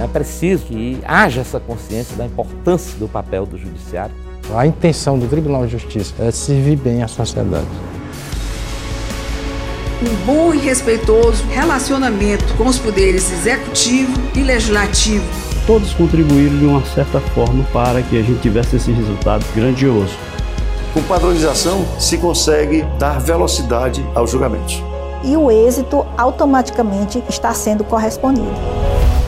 É 0.00 0.06
preciso 0.06 0.64
que 0.64 1.00
haja 1.04 1.40
essa 1.40 1.58
consciência 1.58 2.16
da 2.16 2.24
importância 2.24 2.96
do 2.98 3.08
papel 3.08 3.44
do 3.44 3.58
judiciário. 3.58 4.14
A 4.54 4.66
intenção 4.66 5.18
do 5.18 5.26
Tribunal 5.26 5.66
de 5.66 5.72
Justiça 5.72 6.14
é 6.20 6.30
servir 6.30 6.76
bem 6.76 7.02
à 7.02 7.08
sociedade. 7.08 7.66
Um 10.00 10.24
bom 10.24 10.54
e 10.54 10.58
respeitoso 10.58 11.44
relacionamento 11.50 12.54
com 12.56 12.66
os 12.66 12.78
poderes 12.78 13.32
executivo 13.32 14.12
e 14.36 14.42
legislativo. 14.44 15.24
Todos 15.66 15.92
contribuíram 15.92 16.56
de 16.56 16.64
uma 16.64 16.84
certa 16.86 17.20
forma 17.20 17.64
para 17.72 18.00
que 18.00 18.16
a 18.16 18.22
gente 18.22 18.40
tivesse 18.40 18.76
esse 18.76 18.92
resultado 18.92 19.44
grandioso. 19.54 20.16
Com 20.94 21.02
padronização, 21.02 21.84
se 21.98 22.16
consegue 22.16 22.82
dar 22.98 23.20
velocidade 23.20 24.06
aos 24.14 24.30
julgamentos. 24.30 24.82
E 25.24 25.36
o 25.36 25.50
êxito 25.50 26.06
automaticamente 26.16 27.22
está 27.28 27.52
sendo 27.52 27.82
correspondido. 27.82 28.46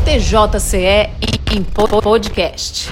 TJCE 0.05 1.11
em 1.55 1.62
podcast. 1.62 2.91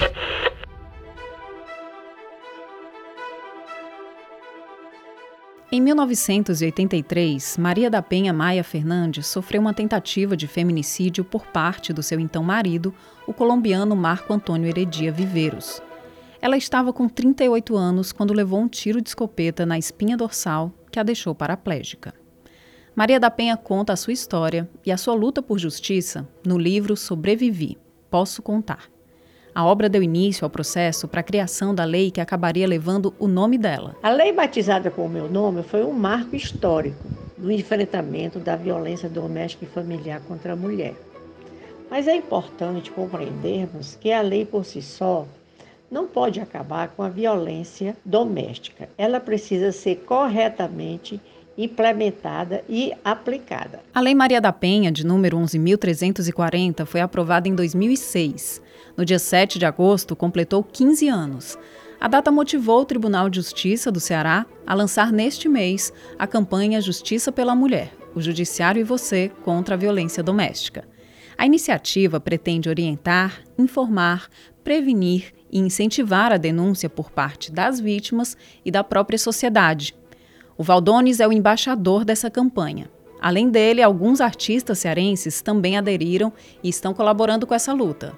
Em 5.71 5.81
1983, 5.81 7.57
Maria 7.57 7.89
da 7.89 8.01
Penha 8.01 8.31
Maia 8.31 8.63
Fernandes 8.63 9.25
sofreu 9.27 9.59
uma 9.59 9.73
tentativa 9.73 10.37
de 10.37 10.47
feminicídio 10.47 11.25
por 11.25 11.47
parte 11.47 11.91
do 11.91 12.03
seu 12.03 12.19
então 12.19 12.43
marido, 12.43 12.93
o 13.27 13.33
colombiano 13.33 13.95
Marco 13.95 14.31
Antônio 14.31 14.69
Heredia 14.69 15.11
Viveiros. 15.11 15.81
Ela 16.39 16.57
estava 16.57 16.93
com 16.93 17.09
38 17.09 17.75
anos 17.75 18.11
quando 18.11 18.33
levou 18.33 18.61
um 18.61 18.67
tiro 18.67 19.01
de 19.01 19.09
escopeta 19.09 19.65
na 19.65 19.77
espinha 19.77 20.15
dorsal 20.15 20.71
que 20.91 20.99
a 20.99 21.03
deixou 21.03 21.33
paraplégica. 21.33 22.18
Maria 22.99 23.17
da 23.17 23.31
Penha 23.31 23.55
conta 23.55 23.93
a 23.93 23.95
sua 23.95 24.11
história 24.11 24.69
e 24.85 24.91
a 24.91 24.97
sua 24.97 25.13
luta 25.13 25.41
por 25.41 25.57
justiça 25.57 26.27
no 26.45 26.57
livro 26.57 26.97
Sobrevivi, 26.97 27.77
Posso 28.11 28.41
Contar. 28.41 28.89
A 29.55 29.65
obra 29.65 29.87
deu 29.87 30.03
início 30.03 30.43
ao 30.43 30.49
processo 30.49 31.07
para 31.07 31.21
a 31.21 31.23
criação 31.23 31.73
da 31.73 31.85
lei 31.85 32.11
que 32.11 32.19
acabaria 32.19 32.67
levando 32.67 33.13
o 33.17 33.25
nome 33.25 33.57
dela. 33.57 33.95
A 34.03 34.09
lei 34.09 34.33
batizada 34.33 34.91
com 34.91 35.05
o 35.05 35.09
meu 35.09 35.31
nome 35.31 35.63
foi 35.63 35.81
um 35.85 35.93
marco 35.93 36.35
histórico 36.35 37.01
no 37.37 37.49
enfrentamento 37.49 38.37
da 38.37 38.57
violência 38.57 39.07
doméstica 39.07 39.63
e 39.63 39.69
familiar 39.69 40.19
contra 40.27 40.51
a 40.51 40.57
mulher. 40.57 40.93
Mas 41.89 42.05
é 42.05 42.17
importante 42.17 42.91
compreendermos 42.91 43.95
que 43.95 44.11
a 44.11 44.19
lei 44.19 44.43
por 44.43 44.65
si 44.65 44.81
só 44.81 45.25
não 45.89 46.05
pode 46.05 46.41
acabar 46.41 46.89
com 46.89 47.01
a 47.01 47.07
violência 47.07 47.95
doméstica. 48.03 48.89
Ela 48.97 49.21
precisa 49.21 49.71
ser 49.71 50.03
corretamente 50.05 51.21
implementada 51.59 52.63
e 52.69 52.93
aplicada. 53.03 53.81
A 53.93 53.99
Lei 53.99 54.15
Maria 54.15 54.39
da 54.39 54.53
Penha, 54.53 54.89
de 54.89 55.05
número 55.05 55.37
11.340, 55.37 56.85
foi 56.85 57.01
aprovada 57.01 57.49
em 57.49 57.53
2006. 57.53 58.61
No 58.95 59.03
dia 59.03 59.19
7 59.19 59.59
de 59.59 59.65
agosto, 59.65 60.15
completou 60.15 60.63
15 60.63 61.09
anos. 61.09 61.59
A 61.99 62.07
data 62.07 62.31
motivou 62.31 62.79
o 62.79 62.85
Tribunal 62.85 63.29
de 63.29 63.35
Justiça 63.35 63.91
do 63.91 63.99
Ceará 63.99 64.45
a 64.65 64.73
lançar 64.73 65.11
neste 65.11 65.49
mês 65.49 65.91
a 66.17 66.25
campanha 66.25 66.79
Justiça 66.79 67.29
pela 67.29 67.53
Mulher, 67.53 67.91
o 68.15 68.21
Judiciário 68.21 68.79
e 68.79 68.85
Você 68.85 69.29
contra 69.43 69.75
a 69.75 69.77
Violência 69.77 70.23
Doméstica. 70.23 70.87
A 71.37 71.45
iniciativa 71.45 72.21
pretende 72.21 72.69
orientar, 72.69 73.41
informar, 73.57 74.29
prevenir 74.63 75.33
e 75.51 75.59
incentivar 75.59 76.31
a 76.31 76.37
denúncia 76.37 76.89
por 76.89 77.11
parte 77.11 77.51
das 77.51 77.81
vítimas 77.81 78.37
e 78.63 78.71
da 78.71 78.83
própria 78.83 79.17
sociedade, 79.17 79.93
o 80.59 80.63
Valdones 80.63 81.21
é 81.21 81.27
o 81.27 81.31
embaixador 81.31 82.03
dessa 82.03 82.29
campanha. 82.29 82.89
Além 83.21 83.49
dele, 83.49 83.81
alguns 83.81 84.19
artistas 84.19 84.79
cearenses 84.79 85.41
também 85.41 85.77
aderiram 85.77 86.33
e 86.61 86.67
estão 86.67 86.93
colaborando 86.93 87.47
com 87.47 87.55
essa 87.55 87.71
luta. 87.71 88.11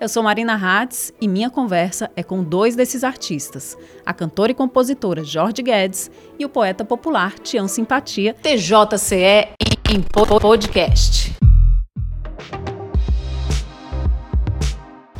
Eu 0.00 0.08
sou 0.08 0.20
Marina 0.20 0.56
Hatz 0.56 1.12
e 1.20 1.28
minha 1.28 1.48
conversa 1.48 2.10
é 2.16 2.22
com 2.24 2.42
dois 2.42 2.74
desses 2.74 3.04
artistas, 3.04 3.78
a 4.04 4.12
cantora 4.12 4.50
e 4.50 4.56
compositora 4.56 5.22
Jorge 5.22 5.62
Guedes 5.62 6.10
e 6.36 6.44
o 6.44 6.48
poeta 6.48 6.84
popular 6.84 7.38
Tião 7.38 7.68
Simpatia, 7.68 8.34
TJCE 8.34 9.54
em 9.88 10.02
podcast. 10.40 11.32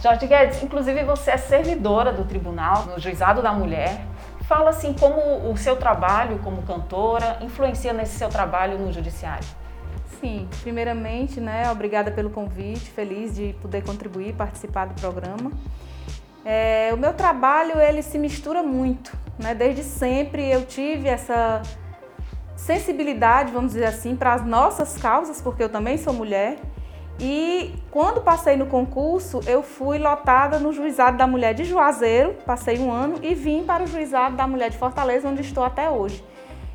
Jorge 0.03 0.27
Guedes, 0.27 0.61
inclusive 0.61 1.05
você 1.05 1.31
é 1.31 1.37
servidora 1.37 2.13
do 2.13 2.25
tribunal, 2.25 2.87
no 2.87 2.99
Juizado 2.99 3.41
da 3.41 3.53
Mulher. 3.53 4.13
Fala 4.47 4.71
assim 4.71 4.93
como 4.93 5.51
o 5.51 5.57
seu 5.57 5.77
trabalho 5.77 6.39
como 6.41 6.63
cantora 6.63 7.39
influencia 7.41 7.93
nesse 7.93 8.19
seu 8.19 8.29
trabalho 8.29 8.79
no 8.79 8.93
judiciário. 8.93 9.47
Sim, 10.21 10.49
primeiramente, 10.63 11.41
né, 11.41 11.71
obrigada 11.71 12.11
pelo 12.11 12.31
convite, 12.31 12.91
feliz 12.91 13.35
de 13.35 13.55
poder 13.61 13.83
contribuir, 13.83 14.35
participar 14.35 14.87
do 14.87 14.95
programa. 15.01 15.51
É, 16.45 16.91
o 16.93 16.97
meu 16.97 17.15
trabalho 17.15 17.81
ele 17.81 18.03
se 18.03 18.19
mistura 18.19 18.63
muito, 18.63 19.17
né? 19.39 19.55
Desde 19.55 19.83
sempre 19.83 20.51
eu 20.51 20.67
tive 20.67 21.09
essa 21.09 21.63
sensibilidade, 22.55 23.51
vamos 23.51 23.73
dizer 23.73 23.87
assim, 23.87 24.15
para 24.15 24.35
as 24.35 24.45
nossas 24.45 24.99
causas, 24.99 25.41
porque 25.41 25.63
eu 25.63 25.71
também 25.71 25.97
sou 25.97 26.13
mulher 26.13 26.59
e 27.19 27.75
quando 27.91 28.21
passei 28.21 28.57
no 28.57 28.67
concurso, 28.67 29.41
eu 29.47 29.63
fui 29.63 29.99
lotada 29.99 30.59
no 30.59 30.73
Juizado 30.73 31.17
da 31.17 31.27
Mulher 31.27 31.55
de 31.55 31.65
Juazeiro, 31.65 32.35
passei 32.45 32.79
um 32.79 32.91
ano 32.91 33.19
e 33.23 33.35
vim 33.35 33.63
para 33.63 33.85
o 33.85 33.87
Juizado 33.87 34.37
da 34.37 34.47
Mulher 34.47 34.71
de 34.71 34.79
Fortaleza, 34.79 35.29
onde 35.29 35.41
estou 35.41 35.65
até 35.65 35.89
hoje. 35.89 36.25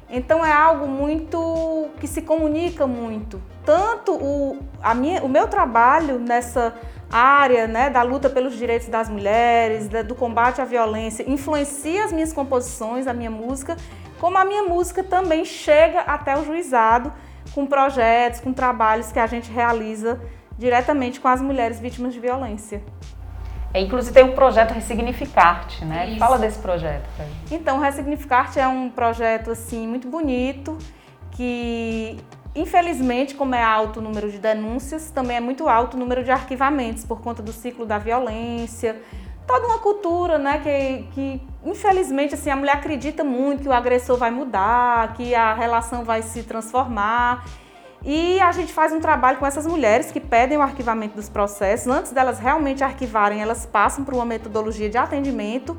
Então 0.10 0.44
é 0.44 0.52
algo 0.52 0.88
muito 0.88 1.90
que 2.00 2.08
se 2.08 2.22
comunica 2.22 2.88
muito. 2.88 3.42
Tanto 3.64 4.14
o, 4.14 4.58
a 4.82 4.96
minha, 4.96 5.22
o 5.24 5.30
meu 5.30 5.48
trabalho 5.48 6.18
nessa 6.18 6.74
área 7.12 7.68
né, 7.68 7.90
da 7.90 8.02
luta 8.02 8.30
pelos 8.30 8.56
direitos 8.56 8.88
das 8.88 9.10
mulheres, 9.10 9.88
da, 9.88 10.02
do 10.02 10.16
combate 10.16 10.62
à 10.62 10.66
violência, 10.66 11.30
influencia 11.30 12.06
as 12.06 12.12
minhas 12.12 12.32
composições, 12.32 13.08
a 13.08 13.14
minha 13.14 13.30
música, 13.30 13.76
como 14.20 14.38
a 14.38 14.46
minha 14.46 14.64
música 14.64 15.04
também 15.04 15.46
chega 15.46 16.02
até 16.02 16.38
o 16.38 16.46
juizado 16.46 17.12
com 17.54 17.66
projetos, 17.66 18.40
com 18.40 18.54
trabalhos 18.54 19.12
que 19.12 19.20
a 19.20 19.28
gente 19.28 19.52
realiza 19.52 20.20
diretamente 20.58 21.20
com 21.20 21.28
as 21.28 21.42
mulheres 21.42 21.80
vítimas 21.80 22.14
de 22.14 22.20
violência. 22.20 22.82
É, 23.74 23.82
inclusive 23.82 24.14
tem 24.14 24.24
um 24.24 24.34
projeto 24.34 24.72
Ressignificarte, 24.74 25.86
né? 25.86 26.10
Isso. 26.10 26.20
Fala 26.20 26.38
desse 26.38 26.60
projeto. 26.60 27.08
Então, 27.52 27.80
Ressignificarte 27.80 28.60
é 28.60 28.68
um 28.68 28.90
projeto 28.90 29.52
assim 29.52 29.88
muito 29.88 30.08
bonito 30.08 30.78
que 31.32 32.20
Infelizmente, 32.56 33.36
como 33.36 33.54
é 33.54 33.64
alto 33.64 34.00
o 34.00 34.04
número 34.04 34.30
de 34.30 34.40
denúncias, 34.40 35.12
também 35.12 35.38
é 35.38 35.40
muito 35.40 35.70
alto 35.70 35.96
o 35.96 36.00
número 36.00 36.24
de 36.24 36.32
arquivamentos 36.32 37.06
por 37.06 37.22
conta 37.22 37.44
do 37.44 37.54
ciclo 37.54 37.86
da 37.86 38.00
violência, 38.00 39.00
toda 39.50 39.66
uma 39.66 39.80
cultura, 39.80 40.38
né, 40.38 40.60
que, 40.60 41.08
que 41.16 41.42
infelizmente 41.66 42.36
assim 42.36 42.52
a 42.52 42.56
mulher 42.56 42.74
acredita 42.74 43.24
muito 43.24 43.64
que 43.64 43.68
o 43.68 43.74
agressor 43.74 44.16
vai 44.16 44.30
mudar, 44.30 45.14
que 45.14 45.34
a 45.34 45.56
relação 45.56 46.04
vai 46.04 46.22
se 46.22 46.44
transformar. 46.44 47.44
E 48.06 48.40
a 48.40 48.52
gente 48.52 48.72
faz 48.72 48.94
um 48.94 49.00
trabalho 49.00 49.40
com 49.40 49.48
essas 49.48 49.66
mulheres 49.66 50.12
que 50.12 50.20
pedem 50.20 50.56
o 50.56 50.62
arquivamento 50.62 51.16
dos 51.16 51.28
processos. 51.28 51.88
Antes 51.88 52.12
delas 52.12 52.38
realmente 52.38 52.84
arquivarem, 52.84 53.42
elas 53.42 53.66
passam 53.66 54.06
por 54.06 54.14
uma 54.14 54.24
metodologia 54.24 54.88
de 54.88 55.00
atendimento. 55.00 55.76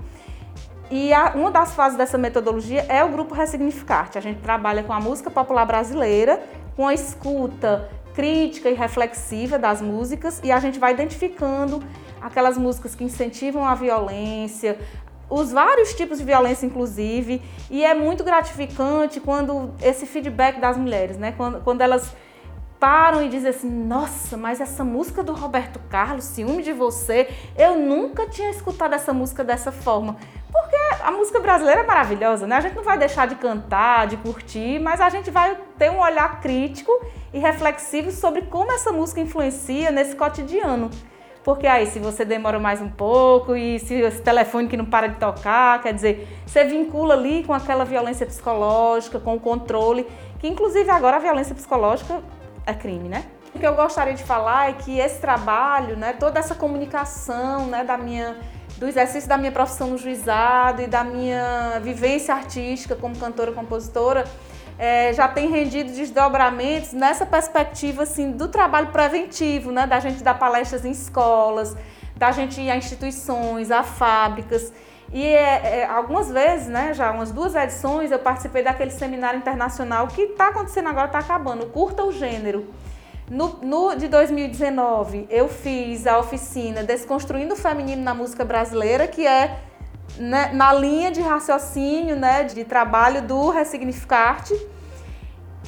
E 0.91 1.15
a, 1.15 1.33
uma 1.37 1.53
das 1.53 1.73
fases 1.73 1.97
dessa 1.97 2.19
metodologia 2.19 2.85
é 2.89 3.05
o 3.05 3.09
grupo 3.09 3.37
Ressignificarte. 3.37 4.19
A 4.19 4.21
gente 4.21 4.41
trabalha 4.41 4.83
com 4.83 4.93
a 4.93 4.99
música 4.99 5.31
popular 5.31 5.65
brasileira, 5.65 6.43
com 6.75 6.89
a 6.89 6.93
escuta 6.93 7.89
crítica 8.15 8.69
e 8.69 8.75
reflexiva 8.75 9.57
das 9.57 9.81
músicas 9.81 10.41
e 10.43 10.51
a 10.51 10.59
gente 10.59 10.79
vai 10.79 10.93
identificando 10.93 11.81
aquelas 12.21 12.57
músicas 12.57 12.95
que 12.95 13.05
incentivam 13.05 13.65
a 13.65 13.75
violência, 13.75 14.79
os 15.31 15.53
vários 15.53 15.95
tipos 15.95 16.19
de 16.19 16.25
violência, 16.25 16.67
inclusive, 16.67 17.41
e 17.71 17.85
é 17.85 17.95
muito 17.95 18.25
gratificante 18.25 19.21
quando 19.21 19.73
esse 19.81 20.05
feedback 20.05 20.61
das 20.61 20.77
mulheres, 20.77 21.17
né? 21.17 21.33
Quando, 21.33 21.61
quando 21.61 21.81
elas 21.81 22.13
param 22.81 23.23
e 23.23 23.29
dizem 23.29 23.51
assim: 23.51 23.71
Nossa, 23.71 24.37
mas 24.37 24.61
essa 24.61 24.83
música 24.83 25.23
do 25.23 25.33
Roberto 25.33 25.79
Carlos, 25.89 26.25
Ciúme 26.25 26.63
de 26.63 26.73
Você, 26.73 27.29
eu 27.57 27.79
nunca 27.79 28.29
tinha 28.29 28.51
escutado 28.51 28.95
essa 28.95 29.13
música 29.13 29.45
dessa 29.45 29.71
forma. 29.71 30.17
Porque 30.51 30.77
a 31.05 31.13
música 31.13 31.39
brasileira 31.39 31.83
é 31.83 31.87
maravilhosa, 31.87 32.47
né? 32.47 32.57
A 32.57 32.61
gente 32.61 32.75
não 32.75 32.83
vai 32.83 32.99
deixar 32.99 33.29
de 33.29 33.37
cantar, 33.37 34.09
de 34.09 34.17
curtir, 34.17 34.81
mas 34.81 35.01
a 35.01 35.09
gente 35.09 35.31
vai 35.31 35.57
ter 35.79 35.91
um 35.91 36.01
olhar 36.01 36.41
crítico 36.41 36.91
e 37.33 37.39
reflexivo 37.39 38.11
sobre 38.11 38.43
como 38.43 38.73
essa 38.73 38.91
música 38.91 39.21
influencia 39.21 39.93
nesse 39.93 40.17
cotidiano. 40.17 40.91
Porque 41.43 41.67
aí, 41.67 41.87
se 41.87 41.99
você 41.99 42.25
demora 42.25 42.59
mais 42.59 42.83
um 42.83 42.89
pouco 42.89 43.57
e 43.57 43.79
se 43.79 43.95
esse 43.95 44.21
telefone 44.21 44.69
que 44.69 44.77
não 44.77 44.85
para 44.85 45.07
de 45.07 45.17
tocar, 45.17 45.81
quer 45.83 45.95
dizer, 45.95 46.29
você 46.47 46.65
vincula 46.65 47.15
ali 47.15 47.43
com 47.45 47.55
aquela 47.55 47.85
violência 47.85 48.27
psicológica, 48.27 49.19
com 49.19 49.37
o 49.37 49.41
controle, 49.41 50.07
que 50.39 50.47
inclusive 50.47 50.91
agora 50.91 51.17
a 51.17 51.21
violência 51.21 51.55
psicológica 51.55 52.23
é 52.67 52.75
crime, 52.75 53.09
né? 53.09 53.25
O 53.55 53.59
que 53.59 53.67
eu 53.67 53.75
gostaria 53.75 54.15
de 54.15 54.23
falar 54.23 54.71
é 54.71 54.75
que 54.75 54.99
esse 54.99 55.19
trabalho, 55.19 55.97
né, 55.97 56.13
toda 56.13 56.39
essa 56.39 56.55
comunicação, 56.55 57.67
né, 57.67 57.83
da 57.85 57.97
minha 57.97 58.37
do 58.79 58.89
exercício 58.89 59.29
da 59.29 59.37
minha 59.37 59.53
profissão 59.53 59.89
no 59.89 59.99
juizado 59.99 60.81
e 60.81 60.87
da 60.87 61.05
minha 61.05 61.79
vivência 61.83 62.35
artística 62.35 62.95
como 62.97 63.15
cantora 63.15 63.53
compositora, 63.53 64.25
é, 64.81 65.13
já 65.13 65.29
tem 65.29 65.51
rendido 65.51 65.93
desdobramentos 65.93 66.95
nessa 66.95 67.27
perspectiva 67.27 68.05
assim, 68.05 68.33
do 68.33 68.49
trabalho 68.49 68.87
preventivo, 68.87 69.71
né? 69.71 69.87
da 69.87 70.01
gente 70.01 70.23
dar 70.23 70.39
palestras 70.39 70.87
em 70.87 70.91
escolas, 70.91 71.77
da 72.17 72.33
gente 72.33 72.59
ir 72.63 72.71
a 72.71 72.77
instituições, 72.79 73.71
a 73.71 73.83
fábricas. 73.83 74.73
E 75.13 75.23
é, 75.23 75.81
é, 75.81 75.85
algumas 75.85 76.31
vezes, 76.31 76.69
né, 76.69 76.95
já 76.95 77.11
umas 77.11 77.31
duas 77.31 77.55
edições, 77.55 78.11
eu 78.11 78.19
participei 78.19 78.63
daquele 78.63 78.91
seminário 78.91 79.37
internacional 79.37 80.07
que 80.07 80.23
está 80.23 80.49
acontecendo 80.49 80.89
agora, 80.89 81.09
está 81.09 81.19
acabando, 81.19 81.67
Curta 81.67 82.03
o 82.03 82.11
Gênero. 82.11 82.73
No, 83.29 83.59
no, 83.63 83.95
de 83.95 84.09
2019, 84.09 85.27
eu 85.29 85.47
fiz 85.47 86.07
a 86.07 86.19
oficina 86.19 86.83
Desconstruindo 86.83 87.53
o 87.53 87.57
Feminino 87.57 88.03
na 88.03 88.15
Música 88.15 88.47
Brasileira, 88.47 89.07
que 89.07 89.27
é 89.27 89.59
né, 90.19 90.51
na 90.53 90.73
linha 90.73 91.11
de 91.11 91.21
raciocínio, 91.21 92.17
né, 92.17 92.45
de 92.45 92.65
trabalho 92.65 93.23
do 93.23 93.51
Ressignificarte. 93.51 94.55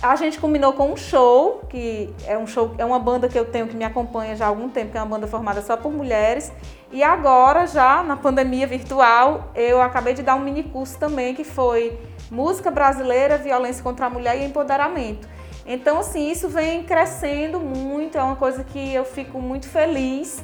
A 0.02 0.16
gente 0.16 0.40
combinou 0.40 0.72
com 0.72 0.92
um 0.92 0.96
show, 0.96 1.62
que 1.68 2.12
é 2.26 2.36
um 2.36 2.46
show, 2.46 2.74
é 2.76 2.84
uma 2.84 2.98
banda 2.98 3.28
que 3.28 3.38
eu 3.38 3.44
tenho 3.44 3.68
que 3.68 3.76
me 3.76 3.84
acompanha 3.84 4.34
já 4.34 4.46
há 4.46 4.48
algum 4.48 4.68
tempo, 4.68 4.90
que 4.90 4.98
é 4.98 5.00
uma 5.00 5.06
banda 5.06 5.28
formada 5.28 5.62
só 5.62 5.76
por 5.76 5.92
mulheres. 5.92 6.52
E 6.90 7.02
agora, 7.02 7.66
já 7.66 8.02
na 8.02 8.16
pandemia 8.16 8.66
virtual, 8.66 9.50
eu 9.54 9.80
acabei 9.80 10.12
de 10.12 10.22
dar 10.22 10.34
um 10.34 10.40
mini 10.40 10.64
curso 10.64 10.98
também 10.98 11.34
que 11.34 11.44
foi 11.44 11.96
Música 12.30 12.70
Brasileira, 12.70 13.38
Violência 13.38 13.82
contra 13.82 14.06
a 14.06 14.10
Mulher 14.10 14.38
e 14.40 14.44
Empoderamento. 14.44 15.28
Então, 15.64 16.00
assim, 16.00 16.30
isso 16.30 16.48
vem 16.48 16.82
crescendo 16.82 17.60
muito, 17.60 18.18
é 18.18 18.22
uma 18.22 18.36
coisa 18.36 18.64
que 18.64 18.92
eu 18.92 19.04
fico 19.04 19.40
muito 19.40 19.68
feliz 19.68 20.42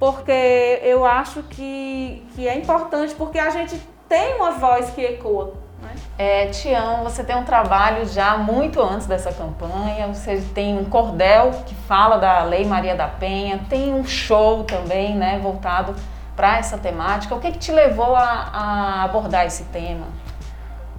porque 0.00 0.80
eu 0.82 1.04
acho 1.04 1.42
que, 1.42 2.26
que 2.34 2.48
é 2.48 2.56
importante, 2.56 3.14
porque 3.14 3.38
a 3.38 3.50
gente 3.50 3.78
tem 4.08 4.34
uma 4.34 4.52
voz 4.52 4.88
que 4.90 5.02
ecoa. 5.02 5.52
Né? 5.82 5.90
É, 6.16 6.46
Tião, 6.46 7.04
você 7.04 7.22
tem 7.22 7.36
um 7.36 7.44
trabalho 7.44 8.06
já 8.06 8.38
muito 8.38 8.80
antes 8.80 9.06
dessa 9.06 9.30
campanha, 9.30 10.08
você 10.08 10.42
tem 10.54 10.78
um 10.78 10.86
cordel 10.86 11.50
que 11.66 11.74
fala 11.74 12.16
da 12.16 12.42
Lei 12.44 12.64
Maria 12.64 12.96
da 12.96 13.06
Penha, 13.06 13.60
tem 13.68 13.92
um 13.92 14.02
show 14.02 14.64
também 14.64 15.14
né, 15.14 15.38
voltado 15.38 15.94
para 16.34 16.56
essa 16.56 16.78
temática. 16.78 17.34
O 17.34 17.38
que, 17.38 17.52
que 17.52 17.58
te 17.58 17.70
levou 17.70 18.16
a, 18.16 18.22
a 18.22 19.04
abordar 19.04 19.44
esse 19.44 19.64
tema? 19.64 20.06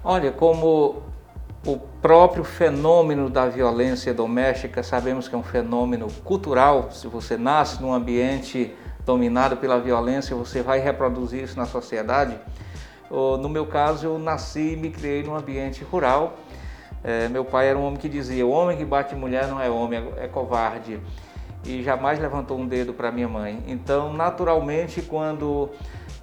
Olha, 0.04 0.32
como 0.32 1.02
o 1.66 1.78
próprio 2.02 2.44
fenômeno 2.44 3.32
da 3.32 3.48
violência 3.48 4.14
doméstica, 4.14 4.84
sabemos 4.84 5.28
que 5.28 5.34
é 5.34 5.38
um 5.38 5.44
fenômeno 5.44 6.08
cultural. 6.24 6.90
Se 6.92 7.08
você 7.08 7.36
nasce 7.36 7.82
num 7.82 7.92
ambiente 7.92 8.76
dominado 9.06 9.58
pela 9.58 9.80
violência, 9.80 10.36
você 10.36 10.62
vai 10.62 10.80
reproduzir 10.80 11.44
isso 11.44 11.58
na 11.58 11.66
sociedade. 11.66 12.38
No 13.10 13.50
meu 13.50 13.66
caso, 13.66 14.06
eu 14.06 14.18
nasci 14.18 14.74
e 14.74 14.76
me 14.78 14.90
criei 14.90 15.24
num 15.24 15.36
ambiente 15.36 15.84
rural. 15.84 16.38
É, 17.04 17.28
meu 17.28 17.44
pai 17.44 17.68
era 17.68 17.78
um 17.78 17.84
homem 17.84 18.00
que 18.00 18.08
dizia: 18.08 18.46
o 18.46 18.52
homem 18.52 18.78
que 18.78 18.86
bate 18.86 19.16
mulher 19.16 19.48
não 19.48 19.60
é 19.60 19.70
homem, 19.70 20.14
é 20.18 20.28
covarde. 20.28 21.00
E 21.66 21.84
jamais 21.84 22.20
levantou 22.20 22.58
um 22.58 22.68
dedo 22.68 22.94
para 22.94 23.12
minha 23.12 23.28
mãe. 23.28 23.64
Então, 23.68 24.14
naturalmente, 24.14 25.02
quando 25.02 25.70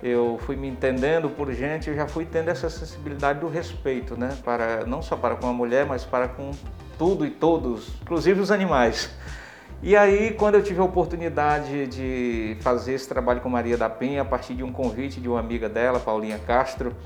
eu 0.03 0.39
fui 0.47 0.57
me 0.57 0.69
entendendo 0.69 1.29
por 1.29 1.53
gente, 1.53 1.91
eu 1.91 1.97
já 1.97 2.07
fui 2.07 2.25
tendo 2.25 2.49
essa 2.49 2.71
sensibilidade 2.71 3.41
do 3.41 3.49
respeito, 3.49 4.19
né? 4.19 4.37
Para 4.45 4.87
não 4.87 5.03
só 5.03 5.17
para 5.17 5.37
com 5.37 5.49
a 5.49 5.53
mulher, 5.53 5.85
mas 5.85 6.05
para 6.05 6.27
com 6.27 6.53
tudo 6.97 7.27
e 7.27 7.31
todos, 7.31 7.89
inclusive 8.03 8.41
os 8.41 8.51
animais. 8.51 9.11
E 9.81 9.97
aí, 9.97 10.33
quando 10.33 10.57
eu 10.57 10.63
tive 10.63 10.81
a 10.81 10.85
oportunidade 10.85 11.87
de 11.87 12.57
fazer 12.63 12.95
esse 12.95 13.09
trabalho 13.09 13.41
com 13.41 13.49
Maria 13.49 13.77
da 13.77 13.89
Penha, 13.89 14.23
a 14.23 14.25
partir 14.25 14.55
de 14.55 14.65
um 14.65 14.73
convite 14.73 15.21
de 15.21 15.29
uma 15.29 15.39
amiga 15.39 15.69
dela, 15.69 16.01
Paulinha 16.01 16.37
Castro, 16.37 16.97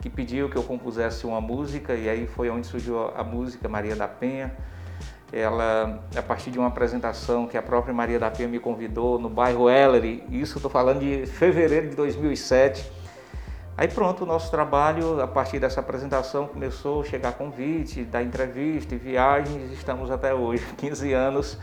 que 0.00 0.10
pediu 0.10 0.48
que 0.48 0.56
eu 0.56 0.64
compusesse 0.64 1.24
uma 1.24 1.40
música, 1.40 1.94
e 1.94 2.08
aí 2.08 2.26
foi 2.26 2.50
onde 2.50 2.66
surgiu 2.66 3.12
a 3.16 3.22
música 3.22 3.68
Maria 3.68 3.94
da 3.94 4.08
Penha. 4.08 4.52
Ela, 5.32 6.02
a 6.16 6.20
partir 6.20 6.50
de 6.50 6.58
uma 6.58 6.66
apresentação 6.66 7.46
que 7.46 7.56
a 7.56 7.62
própria 7.62 7.94
Maria 7.94 8.18
da 8.18 8.28
Penha 8.28 8.48
me 8.48 8.58
convidou 8.58 9.16
no 9.20 9.30
bairro 9.30 9.70
Ellery, 9.70 10.24
isso 10.28 10.58
estou 10.58 10.70
falando 10.70 10.98
de 10.98 11.24
fevereiro 11.30 11.90
de 11.90 11.94
2007. 11.94 12.90
Aí 13.76 13.86
pronto, 13.86 14.24
o 14.24 14.26
nosso 14.26 14.50
trabalho, 14.50 15.20
a 15.22 15.28
partir 15.28 15.60
dessa 15.60 15.78
apresentação, 15.78 16.48
começou 16.48 17.02
a 17.02 17.04
chegar 17.04 17.34
convite, 17.34 18.02
da 18.02 18.20
entrevista 18.20 18.96
e 18.96 18.98
viagens, 18.98 19.70
estamos 19.70 20.10
até 20.10 20.34
hoje, 20.34 20.66
15 20.76 21.12
anos 21.12 21.56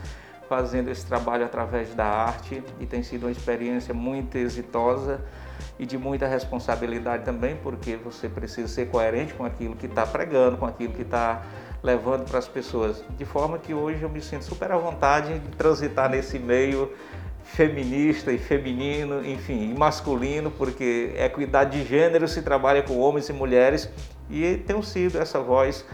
fazendo 0.48 0.90
esse 0.90 1.06
trabalho 1.06 1.46
através 1.46 1.94
da 1.94 2.06
arte 2.06 2.64
e 2.80 2.86
tem 2.86 3.04
sido 3.04 3.24
uma 3.24 3.32
experiência 3.32 3.94
muito 3.94 4.38
exitosa 4.38 5.22
e 5.78 5.86
de 5.86 5.98
muita 5.98 6.28
responsabilidade 6.28 7.24
também, 7.24 7.58
porque 7.62 7.96
você 7.96 8.30
precisa 8.30 8.68
ser 8.68 8.88
coerente 8.88 9.34
com 9.34 9.46
aquilo 9.46 9.76
que 9.76 9.86
está 9.86 10.06
pregando, 10.06 10.58
com 10.58 10.66
aquilo 10.66 10.94
que 10.94 11.02
está 11.02 11.44
levando 11.84 12.28
para 12.28 12.40
as 12.40 12.48
pessoas. 12.48 13.04
De 13.18 13.26
forma 13.26 13.58
que 13.58 13.74
hoje 13.74 14.02
eu 14.02 14.10
me 14.10 14.22
sinto 14.22 14.44
super 14.46 14.72
à 14.72 14.78
vontade 14.78 15.38
de 15.40 15.50
transitar 15.50 16.10
nesse 16.10 16.40
meio 16.40 16.92
feminista 17.44 18.32
e 18.32 18.38
feminino, 18.38 19.26
enfim, 19.26 19.72
e 19.72 19.78
masculino, 19.78 20.50
porque 20.50 21.14
equidade 21.16 21.80
de 21.80 21.88
gênero 21.88 22.28
se 22.28 22.42
trabalha 22.42 22.82
com 22.82 22.98
homens 22.98 23.30
e 23.30 23.34
mulheres 23.34 23.90
e 24.30 24.58
tenho 24.66 24.82
sido 24.82 25.20
essa 25.20 25.40
voz 25.40 25.86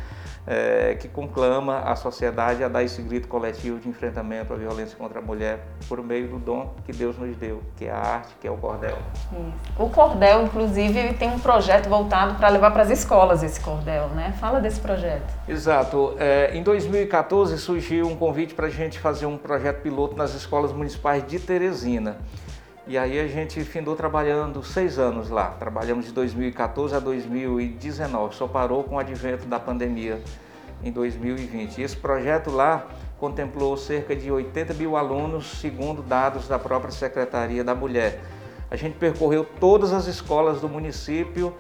é, 0.48 0.96
que 1.00 1.08
conclama 1.08 1.80
a 1.80 1.96
sociedade 1.96 2.64
a 2.64 2.68
dar 2.68 2.84
esse 2.84 3.02
grito 3.02 3.28
coletivo 3.28 3.80
de 3.80 3.88
enfrentamento 3.88 4.54
à 4.54 4.56
violência 4.56 4.98
contra 4.98 5.20
a 5.20 5.22
mulher 5.22 5.60
por 5.88 6.04
meio 6.04 6.28
do 6.28 6.40
dom 6.40 6.74
que 6.86 6.92
Deus 6.92 7.18
nos 7.18 7.36
deu, 7.36 7.62
que 7.78 7.86
é 7.86 7.92
a 7.92 7.98
arte, 7.98 8.36
que 8.40 8.48
é 8.48 8.52
o 8.52 8.58
cordel. 8.58 8.98
Isso. 9.14 9.30
O 9.78 9.90
cordel, 9.90 10.44
inclusive, 10.44 10.98
ele 10.98 11.14
tem 11.14 11.30
um 11.30 11.40
projeto 11.40 11.88
voltado 11.88 12.36
para 12.36 12.50
levar 12.50 12.72
para 12.72 12.84
as 12.84 12.90
escolas 12.90 13.44
esse 13.44 13.60
cordel, 13.60 14.08
né? 14.10 14.34
Fala 14.40 14.60
desse 14.60 14.80
projeto. 14.80 15.34
Exato. 15.48 16.16
É, 16.18 16.52
em 16.56 16.64
2014 16.64 17.58
surgiu 17.58 18.08
um 18.08 18.16
convite 18.16 18.54
para 18.54 18.68
a 18.68 18.70
gente 18.70 19.00
fazer 19.00 19.26
um 19.26 19.38
projeto 19.38 19.82
piloto 19.82 20.16
nas 20.16 20.34
escolas 20.34 20.72
municipais 20.72 21.26
de 21.26 21.40
Teresina. 21.40 22.18
E 22.88 22.98
aí 22.98 23.20
a 23.20 23.28
gente 23.28 23.64
findou 23.64 23.96
trabalhando 23.96 24.64
seis 24.64 24.98
anos 24.98 25.30
lá. 25.30 25.52
Trabalhamos 25.52 26.06
de 26.06 26.12
2014 26.12 26.96
a 26.96 27.00
2019. 27.00 28.36
Só 28.36 28.48
parou 28.48 28.84
com 28.84 28.96
o 28.96 29.00
advento 29.00 29.46
da 29.46 29.60
pandemia 29.60 30.20
em 30.84 30.92
2020. 30.92 31.78
E 31.78 31.84
esse 31.84 31.96
projeto 31.96 32.50
lá 32.50 32.88
contemplou 33.20 33.78
cerca 33.78 34.16
de 34.16 34.32
80 34.32 34.74
mil 34.74 34.98
alunos, 34.98 35.46
segundo 35.60 36.02
dados 36.02 36.48
da 36.48 36.58
própria 36.58 36.92
Secretaria 36.92 37.64
da 37.64 37.76
Mulher. 37.76 38.20
A 38.72 38.76
gente 38.76 38.98
percorreu 38.98 39.46
todas 39.60 39.94
as 39.94 40.08
escolas 40.08 40.60
do 40.60 40.68
município, 40.68 41.54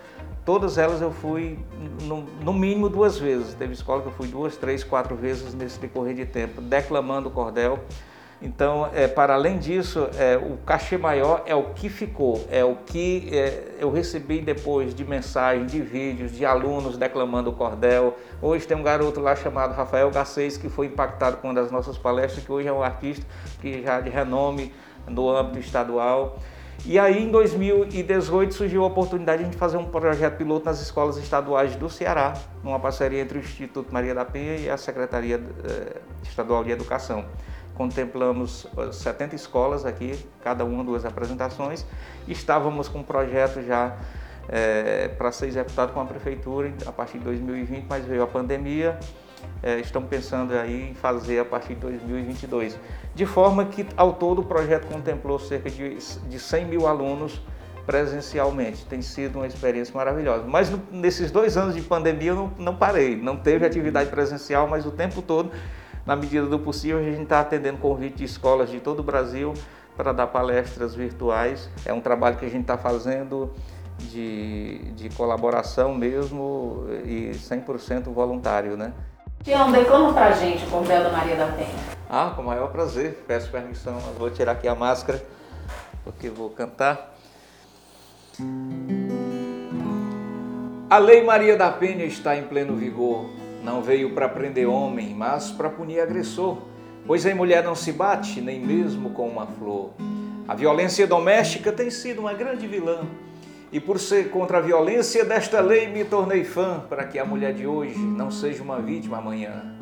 todas 0.43 0.79
elas 0.79 1.01
eu 1.01 1.11
fui 1.11 1.59
no, 2.01 2.23
no, 2.41 2.51
mínimo 2.51 2.89
duas 2.89 3.19
vezes. 3.19 3.53
Teve 3.53 3.73
escola 3.73 4.01
que 4.01 4.07
eu 4.07 4.13
fui 4.13 4.27
duas, 4.27 4.57
três, 4.57 4.83
quatro 4.83 5.15
vezes 5.15 5.53
nesse 5.53 5.79
decorrer 5.79 6.15
de 6.15 6.25
tempo, 6.25 6.61
declamando 6.61 7.29
o 7.29 7.31
cordel. 7.31 7.79
Então, 8.41 8.89
é, 8.91 9.07
para 9.07 9.35
além 9.35 9.59
disso, 9.59 10.09
é, 10.17 10.35
o 10.35 10.57
cachê 10.65 10.97
maior 10.97 11.43
é 11.45 11.53
o 11.53 11.65
que 11.75 11.89
ficou, 11.89 12.43
é 12.49 12.65
o 12.65 12.75
que 12.75 13.29
é, 13.31 13.75
eu 13.79 13.91
recebi 13.91 14.41
depois 14.41 14.95
de 14.95 15.05
mensagens, 15.05 15.71
de 15.71 15.79
vídeos, 15.79 16.31
de 16.31 16.43
alunos 16.43 16.97
declamando 16.97 17.51
o 17.51 17.53
cordel. 17.53 18.17
Hoje 18.41 18.65
tem 18.65 18.75
um 18.75 18.81
garoto 18.81 19.19
lá 19.19 19.35
chamado 19.35 19.75
Rafael 19.75 20.09
Garcês 20.09 20.57
que 20.57 20.69
foi 20.69 20.87
impactado 20.87 21.37
com 21.37 21.49
uma 21.49 21.53
das 21.53 21.69
nossas 21.69 21.99
palestras, 21.99 22.43
que 22.43 22.51
hoje 22.51 22.67
é 22.67 22.73
um 22.73 22.81
artista 22.81 23.23
que 23.61 23.83
já 23.83 24.01
de 24.01 24.09
renome 24.09 24.73
no 25.07 25.29
âmbito 25.29 25.59
estadual. 25.59 26.39
E 26.83 26.97
aí, 26.97 27.23
em 27.23 27.29
2018, 27.29 28.55
surgiu 28.55 28.83
a 28.83 28.87
oportunidade 28.87 29.37
de 29.37 29.43
a 29.43 29.51
gente 29.51 29.57
fazer 29.59 29.77
um 29.77 29.85
projeto 29.85 30.35
piloto 30.35 30.65
nas 30.65 30.81
escolas 30.81 31.15
estaduais 31.17 31.75
do 31.75 31.87
Ceará, 31.87 32.33
numa 32.63 32.79
parceria 32.79 33.21
entre 33.21 33.37
o 33.37 33.41
Instituto 33.41 33.93
Maria 33.93 34.15
da 34.15 34.25
Penha 34.25 34.55
e 34.55 34.67
a 34.67 34.75
Secretaria 34.77 35.39
eh, 35.63 36.01
Estadual 36.23 36.63
de 36.63 36.71
Educação 36.71 37.23
contemplamos 37.81 38.67
70 38.91 39.35
escolas 39.35 39.87
aqui, 39.87 40.23
cada 40.43 40.63
uma 40.63 40.83
duas 40.83 41.03
apresentações. 41.03 41.83
Estávamos 42.27 42.87
com 42.87 42.99
um 42.99 43.03
projeto 43.03 43.59
já 43.63 43.97
é, 44.47 45.07
para 45.07 45.31
ser 45.31 45.47
executado 45.47 45.91
com 45.91 45.99
a 45.99 46.05
prefeitura 46.05 46.71
a 46.85 46.91
partir 46.91 47.17
de 47.17 47.23
2020, 47.23 47.87
mas 47.89 48.05
veio 48.05 48.21
a 48.21 48.27
pandemia. 48.27 48.99
É, 49.63 49.79
estamos 49.79 50.07
pensando 50.07 50.53
aí 50.53 50.91
em 50.91 50.93
fazer 50.93 51.39
a 51.39 51.45
partir 51.45 51.73
de 51.73 51.81
2022. 51.81 52.77
De 53.15 53.25
forma 53.25 53.65
que, 53.65 53.83
ao 53.97 54.13
todo, 54.13 54.41
o 54.41 54.43
projeto 54.43 54.85
contemplou 54.85 55.39
cerca 55.39 55.67
de, 55.67 55.95
de 55.95 56.39
100 56.39 56.65
mil 56.65 56.85
alunos 56.85 57.41
presencialmente. 57.87 58.85
Tem 58.85 59.01
sido 59.01 59.39
uma 59.39 59.47
experiência 59.47 59.91
maravilhosa. 59.95 60.43
Mas 60.47 60.71
nesses 60.91 61.31
dois 61.31 61.57
anos 61.57 61.73
de 61.73 61.81
pandemia 61.81 62.29
eu 62.29 62.35
não, 62.35 62.51
não 62.59 62.75
parei. 62.75 63.15
Não 63.15 63.37
teve 63.37 63.65
atividade 63.65 64.11
presencial, 64.11 64.67
mas 64.67 64.85
o 64.85 64.91
tempo 64.91 65.23
todo 65.23 65.51
na 66.05 66.15
medida 66.15 66.47
do 66.47 66.59
possível, 66.59 66.99
a 66.99 67.03
gente 67.03 67.23
está 67.23 67.41
atendendo 67.41 67.77
convite 67.77 68.17
de 68.17 68.23
escolas 68.23 68.69
de 68.69 68.79
todo 68.79 69.01
o 69.01 69.03
Brasil 69.03 69.53
para 69.95 70.11
dar 70.11 70.27
palestras 70.27 70.95
virtuais. 70.95 71.69
É 71.85 71.93
um 71.93 72.01
trabalho 72.01 72.37
que 72.37 72.45
a 72.45 72.49
gente 72.49 72.61
está 72.61 72.77
fazendo 72.77 73.51
de, 73.99 74.79
de 74.93 75.09
colaboração 75.09 75.93
mesmo 75.93 76.85
e 77.05 77.31
100% 77.33 78.05
voluntário, 78.05 78.75
né? 78.75 78.93
Tião, 79.43 79.71
declama 79.71 80.13
para 80.13 80.27
a 80.27 80.31
gente 80.31 80.65
o 80.65 80.69
Cordel 80.69 81.03
da 81.03 81.09
Maria 81.11 81.35
da 81.35 81.47
Penha. 81.47 81.75
Ah, 82.09 82.31
com 82.35 82.41
o 82.41 82.45
maior 82.45 82.71
prazer. 82.71 83.23
Peço 83.27 83.49
permissão, 83.49 83.93
eu 83.93 84.13
vou 84.13 84.29
tirar 84.29 84.53
aqui 84.53 84.67
a 84.67 84.75
máscara, 84.75 85.23
porque 86.03 86.29
vou 86.29 86.49
cantar. 86.49 87.15
A 90.89 90.97
Lei 90.97 91.23
Maria 91.23 91.55
da 91.55 91.71
Penha 91.71 92.05
está 92.05 92.35
em 92.35 92.43
pleno 92.43 92.75
vigor 92.75 93.40
não 93.63 93.81
veio 93.81 94.13
para 94.13 94.27
prender 94.27 94.67
homem, 94.67 95.13
mas 95.13 95.51
para 95.51 95.69
punir 95.69 95.99
agressor. 95.99 96.57
Pois 97.05 97.25
em 97.25 97.33
mulher 97.33 97.63
não 97.63 97.75
se 97.75 97.91
bate, 97.91 98.41
nem 98.41 98.59
mesmo 98.59 99.11
com 99.11 99.27
uma 99.27 99.45
flor. 99.45 99.91
A 100.47 100.55
violência 100.55 101.07
doméstica 101.07 101.71
tem 101.71 101.89
sido 101.89 102.21
uma 102.21 102.33
grande 102.33 102.67
vilã. 102.67 103.01
E 103.71 103.79
por 103.79 103.99
ser 103.99 104.29
contra 104.29 104.57
a 104.57 104.61
violência 104.61 105.23
desta 105.23 105.61
lei 105.61 105.87
me 105.87 106.03
tornei 106.03 106.43
fã, 106.43 106.83
para 106.89 107.05
que 107.05 107.17
a 107.17 107.25
mulher 107.25 107.53
de 107.53 107.65
hoje 107.65 107.97
não 107.97 108.29
seja 108.29 108.61
uma 108.61 108.79
vítima 108.79 109.17
amanhã. 109.17 109.75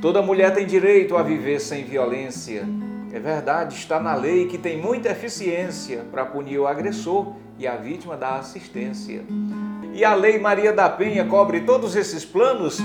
Toda 0.00 0.22
mulher 0.22 0.54
tem 0.54 0.66
direito 0.66 1.16
a 1.16 1.22
viver 1.22 1.60
sem 1.60 1.84
violência. 1.84 2.66
É 3.12 3.18
verdade, 3.18 3.76
está 3.76 4.00
na 4.00 4.14
lei 4.14 4.46
que 4.46 4.58
tem 4.58 4.80
muita 4.80 5.10
eficiência 5.10 6.04
para 6.10 6.24
punir 6.24 6.58
o 6.58 6.66
agressor 6.66 7.34
e 7.58 7.66
a 7.66 7.76
vítima 7.76 8.16
da 8.16 8.36
assistência. 8.36 9.24
E 9.94 10.04
a 10.04 10.14
Lei 10.14 10.38
Maria 10.38 10.72
da 10.72 10.90
Penha 10.90 11.24
cobre 11.24 11.62
todos 11.62 11.96
esses 11.96 12.24
planos? 12.24 12.78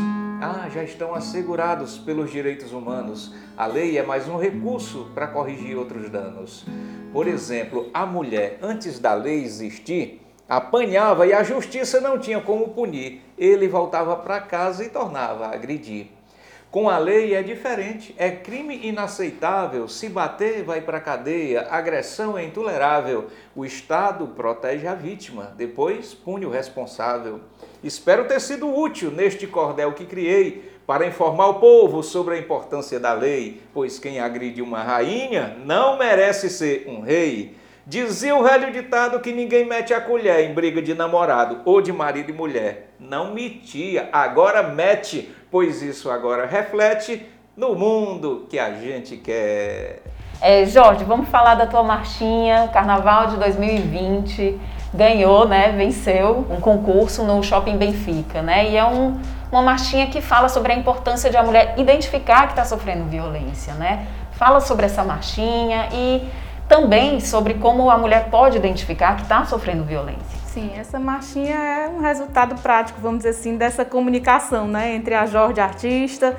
Ah, 0.43 0.67
já 0.74 0.83
estão 0.83 1.13
assegurados 1.13 2.00
pelos 2.00 2.31
direitos 2.31 2.71
humanos. 2.71 3.31
A 3.55 3.67
lei 3.67 4.00
é 4.00 4.01
mais 4.01 4.27
um 4.27 4.39
recurso 4.39 5.12
para 5.13 5.27
corrigir 5.27 5.77
outros 5.77 6.10
danos. 6.10 6.65
Por 7.13 7.27
exemplo, 7.27 7.91
a 7.93 8.07
mulher, 8.07 8.57
antes 8.60 8.98
da 8.98 9.13
lei 9.13 9.43
existir, 9.43 10.19
apanhava 10.50 11.27
e 11.27 11.33
a 11.33 11.43
justiça 11.43 12.01
não 12.01 12.17
tinha 12.17 12.41
como 12.41 12.69
punir. 12.69 13.21
Ele 13.38 13.67
voltava 13.67 14.15
para 14.15 14.41
casa 14.41 14.83
e 14.83 14.89
tornava 14.89 15.45
a 15.45 15.53
agredir. 15.53 16.07
Com 16.71 16.89
a 16.89 16.98
lei 16.98 17.36
é 17.36 17.43
diferente, 17.43 18.15
é 18.17 18.31
crime 18.31 18.79
inaceitável. 18.88 19.88
Se 19.88 20.10
bater, 20.10 20.63
vai 20.63 20.81
para 20.81 21.00
cadeia, 21.00 21.67
agressão 21.69 22.36
é 22.36 22.43
intolerável. 22.43 23.27
O 23.55 23.63
Estado 23.63 24.25
protege 24.29 24.88
a 24.88 24.95
vítima, 24.95 25.53
depois 25.55 26.15
pune 26.15 26.48
o 26.48 26.50
responsável. 26.50 27.41
Espero 27.84 28.26
ter 28.26 28.40
sido 28.40 28.74
útil 28.74 29.12
neste 29.12 29.48
cordel 29.48 29.94
que 29.94 30.06
criei 30.06 30.72
para 30.86 31.06
informar 31.06 31.48
o 31.48 31.54
povo 31.56 32.04
sobre 32.04 32.36
a 32.36 32.38
importância 32.38 33.00
da 33.00 33.14
lei, 33.14 33.62
pois 33.74 33.98
quem 33.98 34.20
agride 34.20 34.62
uma 34.62 34.84
rainha 34.84 35.58
não 35.66 35.98
merece 35.98 36.50
ser 36.50 36.86
um 36.88 37.02
rei. 37.02 37.56
Dizia 37.86 38.36
o 38.36 38.44
velho 38.44 38.72
ditado 38.72 39.20
que 39.20 39.32
ninguém 39.32 39.66
mete 39.66 39.94
a 39.94 40.02
colher 40.02 40.50
em 40.50 40.54
briga 40.54 40.82
de 40.82 40.94
namorado 40.94 41.62
ou 41.66 41.82
de 41.82 41.92
marido 41.92 42.30
e 42.30 42.34
mulher. 42.34 42.94
Não 43.00 43.34
metia, 43.34 44.10
agora 44.12 44.62
mete 44.62 45.30
pois 45.52 45.82
isso 45.82 46.10
agora 46.10 46.46
reflete 46.46 47.28
no 47.56 47.76
mundo 47.76 48.48
que 48.50 48.58
a 48.58 48.72
gente 48.72 49.18
quer. 49.18 50.02
É, 50.42 50.66
Jorge, 50.66 51.04
vamos 51.04 51.30
falar 51.30 51.56
da 51.56 51.68
tua 51.68 51.84
marchinha, 51.84 52.70
Carnaval 52.74 53.28
de 53.28 53.38
2020. 53.38 54.60
Ganhou, 54.93 55.48
né? 55.48 55.71
Venceu 55.71 56.45
um 56.50 56.60
concurso 56.60 57.24
no 57.24 57.41
Shopping 57.41 57.77
Benfica, 57.77 58.41
né? 58.41 58.69
E 58.69 58.77
é 58.77 58.86
um, 58.86 59.19
uma 59.51 59.62
marchinha 59.62 60.07
que 60.07 60.21
fala 60.21 60.50
sobre 60.50 60.74
a 60.74 60.75
importância 60.75 61.29
de 61.29 61.38
a 61.38 61.43
mulher 61.43 61.75
identificar 61.77 62.48
que 62.48 62.53
está 62.53 62.65
sofrendo 62.65 63.05
violência, 63.05 63.74
né? 63.75 64.07
Fala 64.33 64.60
sobre 64.60 64.86
essa 64.86 65.03
marchinha 65.03 65.88
e 65.93 66.27
também 66.67 67.19
sobre 67.19 67.55
como 67.55 67.89
a 67.89 67.98
mulher 67.98 68.29
pode 68.29 68.57
identificar 68.57 69.15
que 69.15 69.24
está 69.24 69.45
sofrendo 69.45 69.83
violência. 69.83 70.39
Sim, 70.45 70.71
essa 70.77 71.00
marchinha 71.00 71.55
é 71.55 71.88
um 71.88 72.00
resultado 72.01 72.55
prático, 72.62 73.00
vamos 73.01 73.19
dizer 73.19 73.29
assim, 73.29 73.55
dessa 73.55 73.86
comunicação 73.86 74.67
né, 74.67 74.93
entre 74.95 75.13
a 75.13 75.25
Jorge 75.25 75.62
artista, 75.62 76.36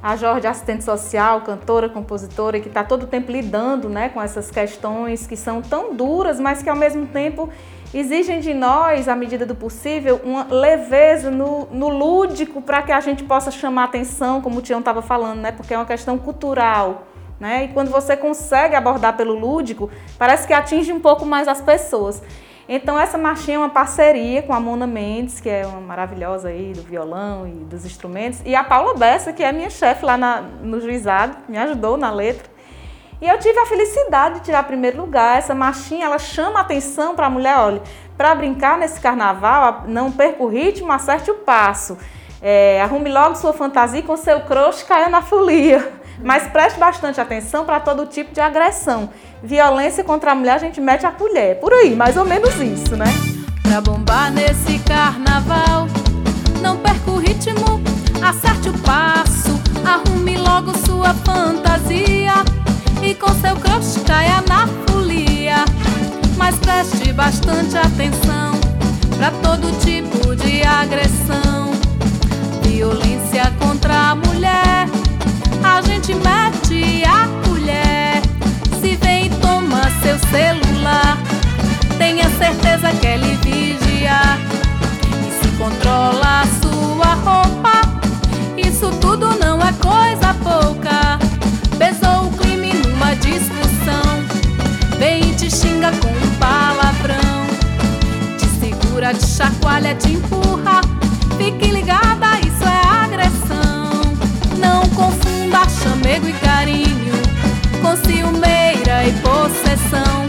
a 0.00 0.14
Jorge 0.14 0.46
assistente 0.46 0.84
social, 0.84 1.40
cantora, 1.40 1.88
compositora, 1.88 2.60
que 2.60 2.68
está 2.68 2.84
todo 2.84 3.02
o 3.02 3.06
tempo 3.06 3.32
lidando 3.32 3.88
né, 3.88 4.08
com 4.10 4.22
essas 4.22 4.48
questões 4.48 5.26
que 5.26 5.36
são 5.36 5.60
tão 5.60 5.92
duras, 5.94 6.38
mas 6.38 6.62
que 6.62 6.70
ao 6.70 6.76
mesmo 6.76 7.06
tempo 7.06 7.48
exigem 7.92 8.40
de 8.40 8.52
nós, 8.52 9.08
à 9.08 9.16
medida 9.16 9.46
do 9.46 9.54
possível, 9.54 10.20
uma 10.24 10.44
leveza 10.44 11.30
no, 11.30 11.66
no 11.72 11.88
lúdico 11.88 12.60
para 12.60 12.82
que 12.82 12.92
a 12.92 13.00
gente 13.00 13.24
possa 13.24 13.50
chamar 13.50 13.84
atenção, 13.84 14.40
como 14.40 14.58
o 14.58 14.62
Tião 14.62 14.80
estava 14.80 15.02
falando, 15.02 15.40
né, 15.40 15.52
porque 15.52 15.74
é 15.74 15.78
uma 15.78 15.86
questão 15.86 16.18
cultural. 16.18 17.04
Né? 17.40 17.64
E 17.64 17.68
quando 17.68 17.90
você 17.90 18.16
consegue 18.16 18.74
abordar 18.74 19.16
pelo 19.16 19.32
lúdico, 19.32 19.88
parece 20.18 20.46
que 20.46 20.52
atinge 20.52 20.92
um 20.92 21.00
pouco 21.00 21.24
mais 21.24 21.46
as 21.46 21.60
pessoas. 21.60 22.20
Então 22.68 23.00
essa 23.00 23.16
marchinha 23.16 23.56
é 23.56 23.58
uma 23.60 23.70
parceria 23.70 24.42
com 24.42 24.52
a 24.52 24.60
Mona 24.60 24.86
Mendes, 24.86 25.40
que 25.40 25.48
é 25.48 25.66
uma 25.66 25.80
maravilhosa 25.80 26.48
aí 26.48 26.72
do 26.74 26.82
violão 26.82 27.48
e 27.48 27.52
dos 27.64 27.86
instrumentos, 27.86 28.42
e 28.44 28.54
a 28.54 28.62
Paula 28.62 28.94
Bessa, 28.94 29.32
que 29.32 29.42
é 29.42 29.50
minha 29.52 29.70
chefe 29.70 30.04
lá 30.04 30.18
na, 30.18 30.42
no 30.42 30.78
juizado, 30.78 31.36
me 31.48 31.56
ajudou 31.56 31.96
na 31.96 32.10
letra. 32.10 32.57
E 33.20 33.26
eu 33.26 33.38
tive 33.38 33.58
a 33.58 33.66
felicidade 33.66 34.36
de 34.36 34.44
tirar 34.44 34.62
primeiro 34.62 35.00
lugar. 35.00 35.38
Essa 35.38 35.54
marchinha, 35.54 36.06
ela 36.06 36.18
chama 36.18 36.60
atenção 36.60 37.14
para 37.14 37.26
a 37.26 37.30
mulher, 37.30 37.58
olha, 37.58 37.82
para 38.16 38.34
brincar 38.34 38.78
nesse 38.78 39.00
carnaval, 39.00 39.84
não 39.86 40.10
perca 40.12 40.42
o 40.42 40.48
ritmo, 40.48 40.92
acerte 40.92 41.30
o 41.30 41.34
passo. 41.34 41.98
É, 42.40 42.80
arrume 42.80 43.10
logo 43.10 43.34
sua 43.34 43.52
fantasia 43.52 44.02
com 44.02 44.16
seu 44.16 44.40
crush 44.42 44.84
caia 44.84 45.08
na 45.08 45.20
folia. 45.20 45.92
Mas 46.22 46.48
preste 46.48 46.78
bastante 46.78 47.20
atenção 47.20 47.64
para 47.64 47.80
todo 47.80 48.06
tipo 48.06 48.32
de 48.32 48.40
agressão. 48.40 49.10
Violência 49.42 50.02
contra 50.02 50.32
a 50.32 50.34
mulher, 50.34 50.54
a 50.54 50.58
gente 50.58 50.80
mete 50.80 51.06
a 51.06 51.12
colher. 51.12 51.60
Por 51.60 51.72
aí, 51.72 51.94
mais 51.94 52.16
ou 52.16 52.24
menos 52.24 52.54
isso, 52.56 52.96
né? 52.96 53.06
Pra 53.62 53.80
bombar 53.80 54.32
nesse 54.32 54.78
carnaval, 54.80 55.57
bastante 67.28 67.76
atenção 67.76 68.58
para 69.18 69.30
todo 69.42 69.70
tipo 69.84 70.34
de 70.34 70.62
agressão. 70.62 71.72
Violência 72.62 73.52
contra 73.58 74.12
a 74.12 74.14
mulher 74.14 74.88
a 75.62 75.82
gente 75.82 76.14
mete 76.14 77.04
a 77.04 77.28
colher. 77.46 78.22
Se 78.80 78.96
vem 78.96 79.26
e 79.26 79.30
toma 79.42 79.90
seu 80.00 80.18
celular, 80.30 81.18
tenha 81.98 82.30
certeza 82.30 82.90
que 82.98 83.06
ele 83.06 83.36
vigia. 83.42 84.38
E 85.28 85.42
se 85.42 85.48
controla 85.58 86.40
a 86.40 86.46
sua 86.62 87.14
roupa, 87.14 87.82
isso 88.56 88.90
tudo 89.02 89.38
não 89.38 89.60
é 89.60 89.72
coisa 89.74 90.32
pouca. 90.42 91.07
Segura, 99.08 99.14
te 99.14 99.26
chacoalha, 99.26 99.94
te 99.94 100.12
empurra. 100.14 100.80
Fique 101.36 101.70
ligada, 101.70 102.38
isso 102.40 102.64
é 102.64 103.04
agressão. 103.04 103.90
Não 104.58 104.82
confunda 104.90 105.68
chamego 105.68 106.28
e 106.28 106.32
carinho 106.34 107.14
com 107.80 107.96
ciumeira 107.96 109.06
e 109.06 109.12
possessão. 109.20 110.28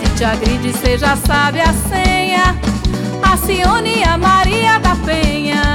Se 0.00 0.14
te 0.16 0.24
agride, 0.24 0.72
você 0.72 0.98
já 0.98 1.16
sabe 1.16 1.60
a 1.60 1.72
senha. 1.88 2.58
Acione 3.22 4.02
a 4.04 4.18
Maria 4.18 4.78
da 4.78 4.96
Penha. 4.96 5.67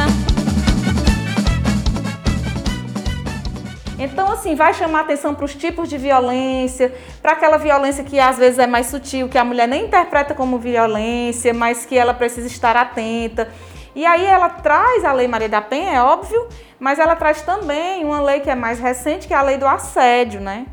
Então, 4.03 4.29
assim, 4.29 4.53
vai 4.53 4.73
chamar 4.73 4.99
atenção 4.99 5.33
para 5.33 5.45
os 5.45 5.55
tipos 5.55 5.87
de 5.87 5.97
violência, 5.97 6.93
para 7.21 7.31
aquela 7.31 7.55
violência 7.55 8.03
que 8.03 8.19
às 8.19 8.37
vezes 8.37 8.59
é 8.59 8.67
mais 8.67 8.87
sutil, 8.87 9.29
que 9.29 9.37
a 9.37 9.45
mulher 9.45 9.65
nem 9.65 9.85
interpreta 9.85 10.35
como 10.35 10.59
violência, 10.59 11.53
mas 11.53 11.85
que 11.85 11.97
ela 11.97 12.13
precisa 12.13 12.47
estar 12.47 12.75
atenta. 12.75 13.47
E 13.95 14.05
aí 14.05 14.25
ela 14.25 14.49
traz 14.49 15.05
a 15.05 15.13
Lei 15.13 15.25
Maria 15.25 15.47
da 15.47 15.61
Penha, 15.61 15.93
é 15.93 16.01
óbvio, 16.01 16.49
mas 16.77 16.99
ela 16.99 17.15
traz 17.15 17.43
também 17.43 18.03
uma 18.03 18.19
lei 18.19 18.41
que 18.41 18.49
é 18.49 18.55
mais 18.55 18.77
recente, 18.77 19.25
que 19.25 19.33
é 19.33 19.37
a 19.37 19.41
lei 19.41 19.57
do 19.57 19.65
assédio, 19.65 20.41
né? 20.41 20.65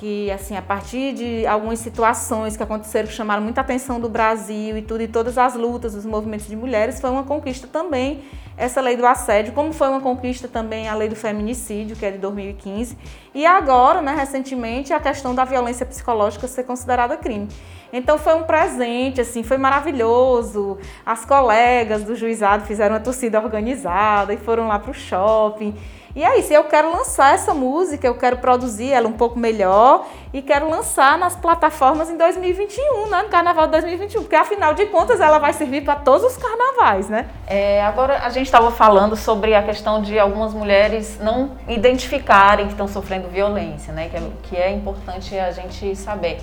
Que, 0.00 0.30
assim, 0.30 0.56
a 0.56 0.62
partir 0.62 1.12
de 1.12 1.46
algumas 1.46 1.78
situações 1.78 2.56
que 2.56 2.62
aconteceram 2.62 3.06
que 3.06 3.12
chamaram 3.12 3.42
muita 3.42 3.60
atenção 3.60 4.00
do 4.00 4.08
Brasil 4.08 4.78
e 4.78 4.80
tudo, 4.80 5.02
e 5.02 5.06
todas 5.06 5.36
as 5.36 5.54
lutas 5.54 5.92
dos 5.92 6.06
movimentos 6.06 6.46
de 6.46 6.56
mulheres, 6.56 6.98
foi 6.98 7.10
uma 7.10 7.22
conquista 7.22 7.68
também 7.68 8.22
essa 8.56 8.80
lei 8.80 8.96
do 8.96 9.06
assédio, 9.06 9.52
como 9.52 9.72
foi 9.72 9.88
uma 9.88 10.00
conquista 10.00 10.46
também 10.48 10.88
a 10.88 10.94
lei 10.94 11.08
do 11.08 11.16
feminicídio, 11.16 11.96
que 11.96 12.04
é 12.04 12.10
de 12.10 12.18
2015, 12.18 12.96
e 13.34 13.46
agora, 13.46 14.02
né, 14.02 14.14
recentemente, 14.14 14.92
a 14.92 15.00
questão 15.00 15.34
da 15.34 15.44
violência 15.44 15.86
psicológica 15.86 16.46
ser 16.46 16.64
considerada 16.64 17.16
crime. 17.16 17.48
Então 17.92 18.18
foi 18.18 18.34
um 18.34 18.42
presente, 18.42 19.20
assim, 19.20 19.42
foi 19.42 19.56
maravilhoso. 19.56 20.78
As 21.04 21.24
colegas 21.24 22.04
do 22.04 22.14
juizado 22.14 22.64
fizeram 22.64 22.94
uma 22.94 23.00
torcida 23.00 23.40
organizada 23.40 24.32
e 24.32 24.36
foram 24.36 24.68
lá 24.68 24.78
para 24.78 24.90
o 24.90 24.94
shopping. 24.94 25.74
E 26.14 26.24
é 26.24 26.38
isso, 26.40 26.52
eu 26.52 26.64
quero 26.64 26.90
lançar 26.90 27.34
essa 27.34 27.54
música, 27.54 28.04
eu 28.04 28.16
quero 28.16 28.38
produzir 28.38 28.90
ela 28.90 29.06
um 29.06 29.12
pouco 29.12 29.38
melhor 29.38 30.06
e 30.32 30.42
quero 30.42 30.68
lançar 30.68 31.16
nas 31.16 31.36
plataformas 31.36 32.10
em 32.10 32.16
2021, 32.16 33.08
né? 33.08 33.22
No 33.22 33.28
Carnaval 33.28 33.66
de 33.66 33.72
2021, 33.72 34.22
porque 34.22 34.34
afinal 34.34 34.74
de 34.74 34.86
contas 34.86 35.20
ela 35.20 35.38
vai 35.38 35.52
servir 35.52 35.82
para 35.84 35.94
todos 35.96 36.24
os 36.24 36.36
carnavais, 36.36 37.08
né? 37.08 37.28
É, 37.46 37.84
agora 37.84 38.18
a 38.24 38.28
gente 38.28 38.46
estava 38.46 38.72
falando 38.72 39.14
sobre 39.14 39.54
a 39.54 39.62
questão 39.62 40.02
de 40.02 40.18
algumas 40.18 40.52
mulheres 40.52 41.20
não 41.20 41.52
identificarem 41.68 42.66
que 42.66 42.72
estão 42.72 42.88
sofrendo 42.88 43.28
violência, 43.28 43.92
né? 43.92 44.08
Que 44.08 44.16
é, 44.16 44.22
que 44.42 44.56
é 44.56 44.70
importante 44.72 45.38
a 45.38 45.52
gente 45.52 45.94
saber. 45.94 46.40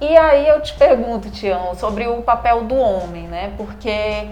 E 0.00 0.16
aí 0.16 0.46
eu 0.46 0.62
te 0.62 0.74
pergunto, 0.74 1.28
Tião, 1.28 1.74
sobre 1.74 2.06
o 2.06 2.22
papel 2.22 2.62
do 2.62 2.76
homem, 2.76 3.26
né? 3.26 3.52
Porque 3.56 4.28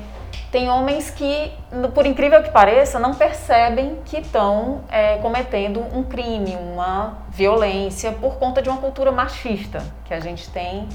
tem 0.57 0.71
homens 0.71 1.11
que, 1.11 1.53
por 1.93 2.07
incrível 2.07 2.43
que 2.43 2.49
pareça, 2.49 2.99
não 2.99 3.13
percebem 3.13 4.01
que 4.07 4.21
estão 4.21 4.81
é, 4.89 5.19
cometendo 5.19 5.85
um 5.95 6.03
crime, 6.03 6.57
uma 6.57 7.19
violência 7.29 8.11
por 8.13 8.37
conta 8.37 8.63
de 8.63 8.71
uma 8.71 8.79
cultura 8.79 9.13
machista 9.13 9.85
que 10.07 10.15
a 10.15 10.19
gente 10.19 10.49
tem 10.49 10.89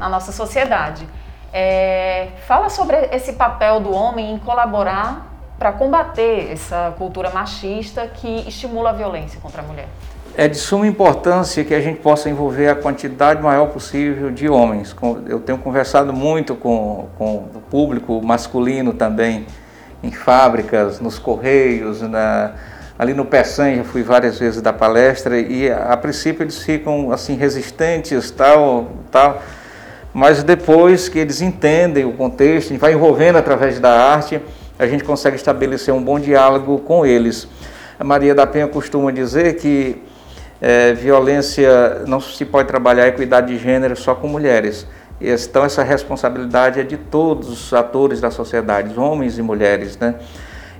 na 0.00 0.08
nossa 0.08 0.32
sociedade. 0.32 1.08
É, 1.52 2.30
fala 2.48 2.68
sobre 2.68 2.96
esse 3.12 3.34
papel 3.34 3.78
do 3.78 3.94
homem 3.94 4.32
em 4.32 4.38
colaborar 4.40 5.28
para 5.60 5.70
combater 5.70 6.50
essa 6.50 6.92
cultura 6.98 7.30
machista 7.30 8.08
que 8.08 8.48
estimula 8.48 8.90
a 8.90 8.92
violência 8.94 9.40
contra 9.40 9.62
a 9.62 9.64
mulher. 9.64 9.86
É 10.36 10.48
de 10.48 10.56
suma 10.56 10.84
importância 10.84 11.62
que 11.62 11.72
a 11.72 11.80
gente 11.80 12.00
possa 12.00 12.28
envolver 12.28 12.66
a 12.66 12.74
quantidade 12.74 13.40
maior 13.40 13.66
possível 13.66 14.32
de 14.32 14.48
homens. 14.48 14.94
Eu 15.28 15.38
tenho 15.38 15.58
conversado 15.58 16.12
muito 16.12 16.56
com, 16.56 17.06
com 17.16 17.36
o 17.54 17.62
público 17.70 18.20
masculino 18.20 18.92
também, 18.92 19.46
em 20.02 20.10
fábricas, 20.10 20.98
nos 20.98 21.20
correios, 21.20 22.02
na, 22.02 22.52
ali 22.98 23.14
no 23.14 23.24
Peçanha, 23.24 23.84
fui 23.84 24.02
várias 24.02 24.36
vezes 24.36 24.60
da 24.60 24.72
palestra 24.72 25.38
e 25.38 25.70
a, 25.70 25.96
princípio 25.96 26.42
eles 26.42 26.58
ficam 26.58 27.12
assim 27.12 27.36
resistentes, 27.36 28.32
tal, 28.32 28.88
tal, 29.12 29.40
mas 30.12 30.42
depois 30.42 31.08
que 31.08 31.20
eles 31.20 31.42
entendem 31.42 32.04
o 32.04 32.12
contexto, 32.12 32.76
vai 32.76 32.92
envolvendo 32.92 33.36
através 33.36 33.78
da 33.78 33.92
arte, 33.92 34.42
a 34.80 34.86
gente 34.88 35.04
consegue 35.04 35.36
estabelecer 35.36 35.94
um 35.94 36.02
bom 36.02 36.18
diálogo 36.18 36.80
com 36.80 37.06
eles. 37.06 37.46
A 38.00 38.02
Maria 38.02 38.34
da 38.34 38.44
Penha 38.44 38.66
costuma 38.66 39.12
dizer 39.12 39.54
que 39.54 40.02
é, 40.60 40.92
violência, 40.92 42.02
não 42.06 42.20
se 42.20 42.44
pode 42.44 42.68
trabalhar 42.68 43.08
equidade 43.08 43.48
de 43.48 43.58
gênero 43.58 43.96
só 43.96 44.14
com 44.14 44.28
mulheres. 44.28 44.86
Então 45.20 45.64
essa 45.64 45.82
responsabilidade 45.82 46.80
é 46.80 46.82
de 46.82 46.96
todos 46.96 47.48
os 47.48 47.72
atores 47.72 48.20
da 48.20 48.30
sociedade, 48.30 48.98
homens 48.98 49.38
e 49.38 49.42
mulheres, 49.42 49.96
né? 49.96 50.16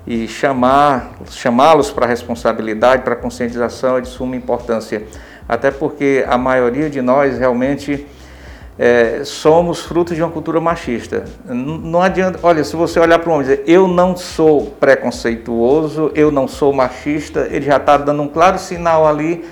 E 0.07 0.29
chamar, 0.29 1.15
chamá-los 1.31 1.91
para 1.91 2.05
a 2.05 2.09
responsabilidade, 2.09 3.03
para 3.03 3.15
a 3.15 3.17
conscientização 3.17 3.97
é 3.97 4.01
de 4.01 4.09
suma 4.09 4.37
importância. 4.37 5.03
Até 5.49 5.71
porque 5.71 6.25
a 6.29 6.37
maioria 6.37 6.91
de 6.91 7.01
nós 7.01 7.39
realmente 7.39 8.07
é, 8.79 9.23
somos 9.25 9.81
fruto 9.83 10.15
de 10.15 10.23
uma 10.23 10.31
cultura 10.31 10.61
machista. 10.61 11.25
Não, 11.45 11.79
não 11.79 12.03
adianta, 12.03 12.39
olha, 12.43 12.65
se 12.65 12.75
você 12.75 12.99
olhar 12.99 13.19
para 13.19 13.31
um 13.31 13.35
homem 13.35 13.47
e 13.47 13.51
dizer 13.51 13.65
eu 13.67 13.87
não 13.87 14.17
sou 14.17 14.67
preconceituoso, 14.81 16.11
eu 16.15 16.31
não 16.31 16.49
sou 16.49 16.73
machista, 16.73 17.49
ele 17.51 17.67
já 17.67 17.77
está 17.77 17.97
dando 17.97 18.23
um 18.23 18.29
claro 18.29 18.59
sinal 18.59 19.07
ali 19.07 19.45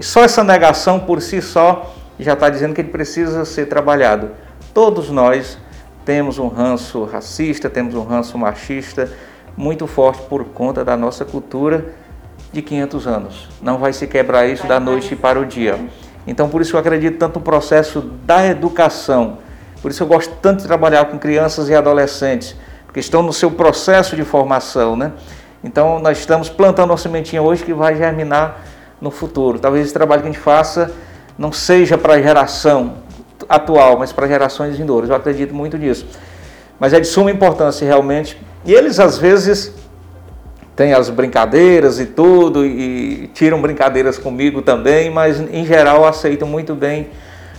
só 0.00 0.24
essa 0.24 0.44
negação 0.44 1.00
por 1.00 1.22
si 1.22 1.40
só 1.40 1.94
já 2.18 2.34
está 2.34 2.50
dizendo 2.50 2.74
que 2.74 2.80
ele 2.82 2.90
precisa 2.90 3.44
ser 3.44 3.66
trabalhado. 3.66 4.30
Todos 4.74 5.10
nós 5.10 5.58
temos 6.04 6.38
um 6.38 6.48
ranço 6.48 7.04
racista, 7.04 7.70
temos 7.70 7.94
um 7.94 8.02
ranço 8.02 8.36
machista 8.36 9.10
muito 9.56 9.86
forte 9.86 10.22
por 10.28 10.44
conta 10.44 10.84
da 10.84 10.96
nossa 10.96 11.24
cultura 11.24 11.94
de 12.52 12.60
500 12.60 13.06
anos. 13.06 13.48
Não 13.60 13.78
vai 13.78 13.92
se 13.92 14.06
quebrar 14.06 14.46
isso 14.46 14.66
da 14.66 14.78
noite 14.78 15.16
para 15.16 15.40
o 15.40 15.46
dia. 15.46 15.78
Então, 16.26 16.48
por 16.48 16.60
isso 16.60 16.74
eu 16.76 16.80
acredito 16.80 17.18
tanto 17.18 17.38
no 17.38 17.44
processo 17.44 18.00
da 18.24 18.46
educação. 18.46 19.38
Por 19.80 19.90
isso 19.90 20.02
eu 20.02 20.06
gosto 20.06 20.34
tanto 20.42 20.62
de 20.62 20.66
trabalhar 20.66 21.04
com 21.04 21.18
crianças 21.18 21.68
e 21.68 21.74
adolescentes, 21.74 22.56
porque 22.84 23.00
estão 23.00 23.22
no 23.22 23.32
seu 23.32 23.50
processo 23.50 24.16
de 24.16 24.24
formação, 24.24 24.96
né? 24.96 25.12
Então, 25.62 25.98
nós 25.98 26.18
estamos 26.18 26.48
plantando 26.48 26.90
uma 26.90 26.96
sementinha 26.96 27.42
hoje 27.42 27.64
que 27.64 27.72
vai 27.72 27.96
germinar 27.96 28.60
no 29.00 29.10
futuro. 29.10 29.58
Talvez 29.58 29.84
esse 29.84 29.94
trabalho 29.94 30.22
que 30.22 30.28
a 30.28 30.32
gente 30.32 30.40
faça 30.40 30.92
não 31.38 31.52
seja 31.52 31.98
para 31.98 32.14
a 32.14 32.22
geração 32.22 32.94
atual, 33.48 33.98
mas 33.98 34.12
para 34.12 34.26
gerações 34.26 34.76
vindouras. 34.76 35.10
Eu 35.10 35.16
acredito 35.16 35.54
muito 35.54 35.76
nisso. 35.76 36.06
Mas 36.78 36.92
é 36.92 37.00
de 37.00 37.06
suma 37.06 37.30
importância 37.30 37.86
realmente. 37.86 38.40
E 38.64 38.72
eles 38.72 38.98
às 38.98 39.18
vezes 39.18 39.72
têm 40.76 40.92
as 40.92 41.08
brincadeiras 41.08 41.98
e 41.98 42.04
tudo, 42.04 42.64
e 42.64 43.30
tiram 43.32 43.60
brincadeiras 43.60 44.18
comigo 44.18 44.60
também, 44.60 45.10
mas 45.10 45.40
em 45.40 45.64
geral 45.64 46.04
aceitam 46.04 46.46
muito 46.46 46.74
bem 46.74 47.08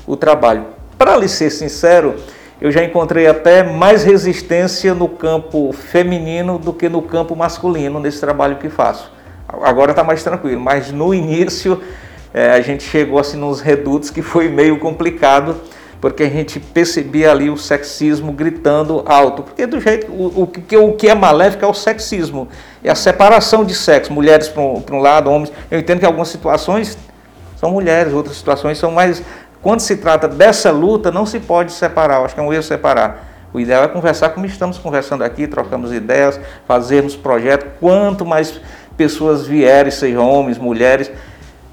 o 0.05 0.15
trabalho. 0.15 0.65
Para 0.97 1.17
lhe 1.17 1.27
ser 1.27 1.49
sincero, 1.49 2.15
eu 2.61 2.71
já 2.71 2.83
encontrei 2.83 3.27
até 3.27 3.63
mais 3.63 4.03
resistência 4.03 4.93
no 4.93 5.09
campo 5.09 5.73
feminino 5.73 6.59
do 6.59 6.71
que 6.71 6.87
no 6.87 7.01
campo 7.01 7.35
masculino 7.35 7.99
nesse 7.99 8.19
trabalho 8.19 8.57
que 8.57 8.69
faço. 8.69 9.11
Agora 9.47 9.91
está 9.91 10.03
mais 10.03 10.23
tranquilo, 10.23 10.61
mas 10.61 10.91
no 10.91 11.13
início 11.13 11.81
é, 12.33 12.51
a 12.51 12.61
gente 12.61 12.83
chegou 12.83 13.17
assim 13.17 13.37
nos 13.37 13.61
redutos 13.61 14.09
que 14.11 14.21
foi 14.21 14.47
meio 14.47 14.77
complicado, 14.77 15.55
porque 15.99 16.23
a 16.23 16.29
gente 16.29 16.59
percebia 16.59 17.31
ali 17.31 17.49
o 17.49 17.57
sexismo 17.57 18.31
gritando 18.31 19.03
alto. 19.05 19.43
Porque 19.43 19.65
do 19.65 19.79
jeito 19.79 20.11
o, 20.11 20.43
o, 20.43 20.47
que, 20.47 20.77
o 20.77 20.93
que 20.93 21.09
é 21.09 21.15
maléfico 21.15 21.65
é 21.65 21.67
o 21.67 21.73
sexismo, 21.73 22.47
é 22.83 22.89
a 22.89 22.95
separação 22.95 23.65
de 23.65 23.73
sexo, 23.73 24.13
mulheres 24.13 24.47
para 24.47 24.61
um, 24.61 24.83
um 24.91 24.99
lado, 24.99 25.29
homens. 25.29 25.51
Eu 25.69 25.79
entendo 25.79 25.99
que 25.99 26.05
algumas 26.05 26.27
situações 26.27 26.97
são 27.55 27.71
mulheres, 27.71 28.13
outras 28.13 28.37
situações 28.37 28.77
são 28.77 28.91
mais. 28.91 29.23
Quando 29.61 29.79
se 29.79 29.97
trata 29.97 30.27
dessa 30.27 30.71
luta, 30.71 31.11
não 31.11 31.25
se 31.25 31.39
pode 31.39 31.71
separar, 31.71 32.19
eu 32.19 32.25
acho 32.25 32.35
que 32.35 32.39
é 32.39 32.43
um 32.43 32.53
erro 32.53 32.63
separar. 32.63 33.27
O 33.51 33.59
ideal 33.59 33.83
é 33.83 33.87
conversar 33.87 34.29
como 34.29 34.45
estamos 34.45 34.77
conversando 34.77 35.23
aqui, 35.23 35.47
trocamos 35.47 35.91
ideias, 35.91 36.39
fazermos 36.67 37.15
projetos. 37.15 37.69
Quanto 37.79 38.25
mais 38.25 38.61
pessoas 38.95 39.47
vierem, 39.47 39.91
sejam 39.91 40.29
homens, 40.29 40.57
mulheres, 40.57 41.09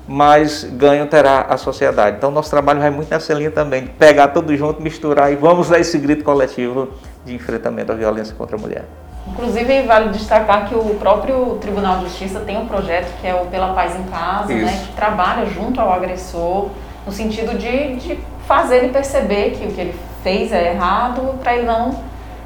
mais 0.06 0.64
ganho 0.64 1.06
terá 1.06 1.42
a 1.42 1.56
sociedade. 1.56 2.16
Então, 2.18 2.30
nosso 2.30 2.50
trabalho 2.50 2.80
vai 2.80 2.90
muito 2.90 3.10
nessa 3.10 3.32
linha 3.32 3.50
também, 3.50 3.86
pegar 3.86 4.28
tudo 4.28 4.54
junto, 4.56 4.82
misturar 4.82 5.32
e 5.32 5.36
vamos 5.36 5.68
dar 5.68 5.78
esse 5.78 5.98
grito 5.98 6.22
coletivo 6.22 6.90
de 7.24 7.34
enfrentamento 7.34 7.92
à 7.92 7.94
violência 7.94 8.34
contra 8.34 8.56
a 8.56 8.60
mulher. 8.60 8.84
Inclusive, 9.26 9.82
vale 9.82 10.10
destacar 10.10 10.68
que 10.68 10.74
o 10.74 10.96
próprio 10.96 11.56
Tribunal 11.60 11.98
de 11.98 12.04
Justiça 12.04 12.40
tem 12.40 12.58
um 12.58 12.66
projeto 12.66 13.10
que 13.20 13.26
é 13.26 13.34
o 13.34 13.46
Pela 13.46 13.72
Paz 13.72 13.96
em 13.98 14.02
Casa, 14.04 14.52
né, 14.52 14.84
que 14.86 14.92
trabalha 14.92 15.46
junto 15.46 15.80
ao 15.80 15.90
agressor, 15.90 16.68
no 17.06 17.12
sentido 17.12 17.56
de, 17.56 17.96
de 17.96 18.18
fazer 18.46 18.76
ele 18.76 18.88
perceber 18.88 19.52
que 19.52 19.66
o 19.66 19.70
que 19.70 19.80
ele 19.80 19.94
fez 20.22 20.52
é 20.52 20.72
errado, 20.72 21.38
para 21.42 21.56
ele 21.56 21.66
não 21.66 21.98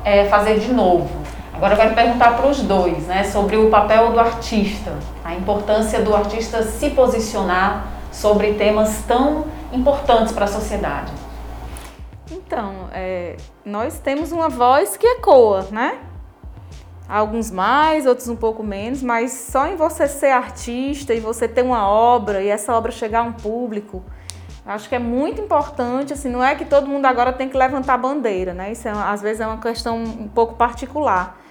é, 0.05 0.25
fazer 0.27 0.61
de 0.61 0.73
novo. 0.73 1.09
Agora 1.59 1.75
eu 1.75 1.77
quero 1.77 1.93
perguntar 1.93 2.37
para 2.37 2.47
os 2.47 2.63
dois, 2.63 3.09
né, 3.09 3.25
sobre 3.25 3.57
o 3.57 3.69
papel 3.69 4.13
do 4.13 4.21
artista, 4.21 4.97
a 5.25 5.35
importância 5.35 6.01
do 6.01 6.15
artista 6.15 6.63
se 6.63 6.91
posicionar 6.91 7.89
sobre 8.13 8.53
temas 8.53 9.03
tão 9.09 9.45
importantes 9.73 10.33
para 10.33 10.45
a 10.45 10.47
sociedade. 10.47 11.13
Então, 12.31 12.89
é, 12.93 13.37
nós 13.65 13.99
temos 13.99 14.31
uma 14.31 14.49
voz 14.49 14.97
que 14.97 15.05
ecoa, 15.05 15.67
né? 15.73 15.99
Alguns 17.09 17.51
mais, 17.51 18.07
outros 18.07 18.29
um 18.29 18.37
pouco 18.37 18.63
menos, 18.63 19.03
mas 19.03 19.33
só 19.33 19.67
em 19.67 19.75
você 19.75 20.07
ser 20.07 20.31
artista 20.31 21.13
e 21.13 21.19
você 21.19 21.49
ter 21.49 21.63
uma 21.63 21.89
obra 21.89 22.41
e 22.41 22.47
essa 22.47 22.73
obra 22.73 22.93
chegar 22.93 23.19
a 23.19 23.23
um 23.25 23.33
público, 23.33 24.05
acho 24.65 24.89
que 24.89 24.95
é 24.95 25.01
muito 25.01 25.41
importante, 25.41 26.13
assim, 26.13 26.31
não 26.31 26.45
é 26.45 26.55
que 26.55 26.65
todo 26.65 26.87
mundo 26.87 27.07
agora 27.07 27.33
tem 27.33 27.49
que 27.49 27.57
levantar 27.57 27.99
bandeira, 27.99 28.55
né? 28.55 28.71
Isso 28.71 28.87
é, 28.87 28.93
às 28.93 29.21
vezes 29.21 29.41
é 29.41 29.47
uma 29.49 29.59
questão 29.59 29.97
um 29.97 30.29
pouco 30.29 30.55
particular 30.55 31.48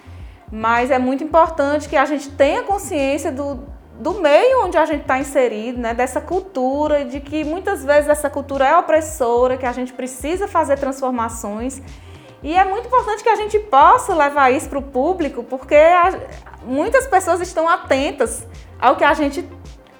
mas 0.51 0.91
é 0.91 0.99
muito 0.99 1.23
importante 1.23 1.89
que 1.89 1.95
a 1.95 2.05
gente 2.05 2.29
tenha 2.29 2.63
consciência 2.63 3.31
do, 3.31 3.59
do 3.99 4.15
meio 4.21 4.65
onde 4.65 4.77
a 4.77 4.85
gente 4.85 5.01
está 5.01 5.19
inserido, 5.19 5.79
né, 5.79 5.93
dessa 5.93 6.21
cultura, 6.21 7.03
de 7.03 7.19
que 7.19 7.43
muitas 7.43 7.83
vezes 7.83 8.09
essa 8.09 8.29
cultura 8.29 8.65
é 8.67 8.77
opressora, 8.77 9.57
que 9.57 9.65
a 9.65 9.71
gente 9.71 9.93
precisa 9.93 10.47
fazer 10.47 10.77
transformações. 10.77 11.81
E 12.43 12.55
é 12.55 12.63
muito 12.63 12.87
importante 12.87 13.23
que 13.23 13.29
a 13.29 13.35
gente 13.35 13.59
possa 13.59 14.13
levar 14.13 14.51
isso 14.51 14.69
para 14.69 14.79
o 14.79 14.83
público, 14.83 15.43
porque 15.43 15.75
a, 15.75 16.17
muitas 16.63 17.07
pessoas 17.07 17.41
estão 17.41 17.67
atentas 17.67 18.47
ao 18.79 18.95
que 18.95 19.03
a 19.03 19.13
gente 19.13 19.47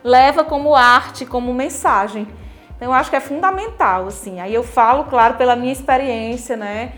leva 0.03 0.43
como 0.43 0.75
arte, 0.75 1.25
como 1.25 1.53
mensagem. 1.53 2.27
Então, 2.75 2.89
eu 2.89 2.93
acho 2.93 3.09
que 3.09 3.15
é 3.15 3.19
fundamental, 3.19 4.05
assim. 4.05 4.39
Aí 4.39 4.53
eu 4.53 4.63
falo, 4.63 5.05
claro, 5.05 5.33
pela 5.33 5.55
minha 5.55 5.73
experiência, 5.73 6.55
né? 6.55 6.93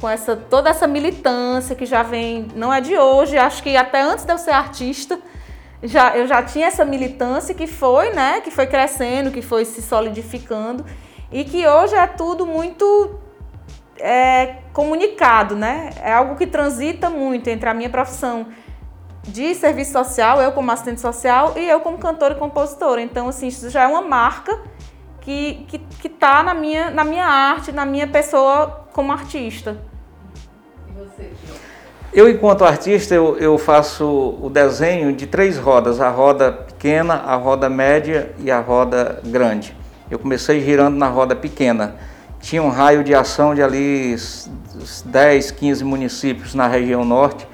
Com 0.00 0.08
essa 0.08 0.36
toda 0.36 0.70
essa 0.70 0.86
militância 0.86 1.74
que 1.74 1.86
já 1.86 2.02
vem, 2.02 2.48
não 2.54 2.72
é 2.72 2.80
de 2.80 2.96
hoje, 2.96 3.38
acho 3.38 3.62
que 3.62 3.76
até 3.76 4.00
antes 4.00 4.24
de 4.24 4.32
eu 4.32 4.38
ser 4.38 4.52
artista, 4.52 5.18
já, 5.82 6.16
eu 6.16 6.26
já 6.26 6.42
tinha 6.42 6.66
essa 6.66 6.84
militância 6.84 7.54
que 7.54 7.66
foi, 7.66 8.10
né, 8.10 8.40
que 8.40 8.50
foi 8.50 8.66
crescendo, 8.66 9.30
que 9.30 9.42
foi 9.42 9.64
se 9.64 9.82
solidificando 9.82 10.84
e 11.30 11.44
que 11.44 11.66
hoje 11.66 11.94
é 11.94 12.06
tudo 12.06 12.46
muito 12.46 13.18
é, 13.98 14.56
comunicado, 14.72 15.54
né? 15.56 15.90
É 16.02 16.12
algo 16.12 16.36
que 16.36 16.46
transita 16.46 17.08
muito 17.08 17.48
entre 17.48 17.68
a 17.68 17.74
minha 17.74 17.90
profissão 17.90 18.46
de 19.22 19.54
serviço 19.54 19.92
social, 19.92 20.40
eu 20.42 20.52
como 20.52 20.70
assistente 20.70 21.00
social 21.00 21.54
e 21.56 21.68
eu 21.68 21.80
como 21.80 21.98
cantora 21.98 22.34
e 22.34 22.38
compositora. 22.38 23.00
Então, 23.00 23.28
assim, 23.28 23.48
isso 23.48 23.70
já 23.70 23.82
é 23.82 23.86
uma 23.86 24.02
marca 24.02 24.60
que 25.20 25.64
que, 25.68 25.78
que 25.78 26.08
tá 26.08 26.42
na 26.42 26.54
minha 26.54 26.90
na 26.90 27.04
minha 27.04 27.24
arte, 27.24 27.72
na 27.72 27.86
minha 27.86 28.06
pessoa 28.06 28.83
como 28.94 29.10
artista. 29.10 29.76
Eu, 32.12 32.30
enquanto 32.30 32.64
artista, 32.64 33.12
eu, 33.12 33.36
eu, 33.38 33.58
faço 33.58 34.38
o 34.40 34.48
desenho 34.48 35.12
de 35.12 35.26
três 35.26 35.58
rodas, 35.58 36.00
a 36.00 36.08
roda 36.08 36.52
pequena, 36.52 37.14
a 37.14 37.34
roda 37.34 37.68
média 37.68 38.30
e 38.38 38.52
a 38.52 38.60
roda 38.60 39.20
grande. 39.24 39.76
Eu 40.08 40.16
comecei 40.20 40.60
girando 40.60 40.96
na 40.96 41.08
roda 41.08 41.34
pequena. 41.34 41.96
Tinha 42.38 42.62
um 42.62 42.68
raio 42.68 43.02
de 43.02 43.12
ação 43.12 43.52
de 43.52 43.62
ali 43.62 44.14
10, 45.06 45.50
15 45.50 45.82
municípios 45.82 46.54
na 46.54 46.68
região 46.68 47.04
norte, 47.04 47.48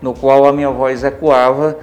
no 0.00 0.14
qual 0.14 0.46
a 0.46 0.52
minha 0.52 0.70
voz 0.70 1.04
ecoava 1.04 1.76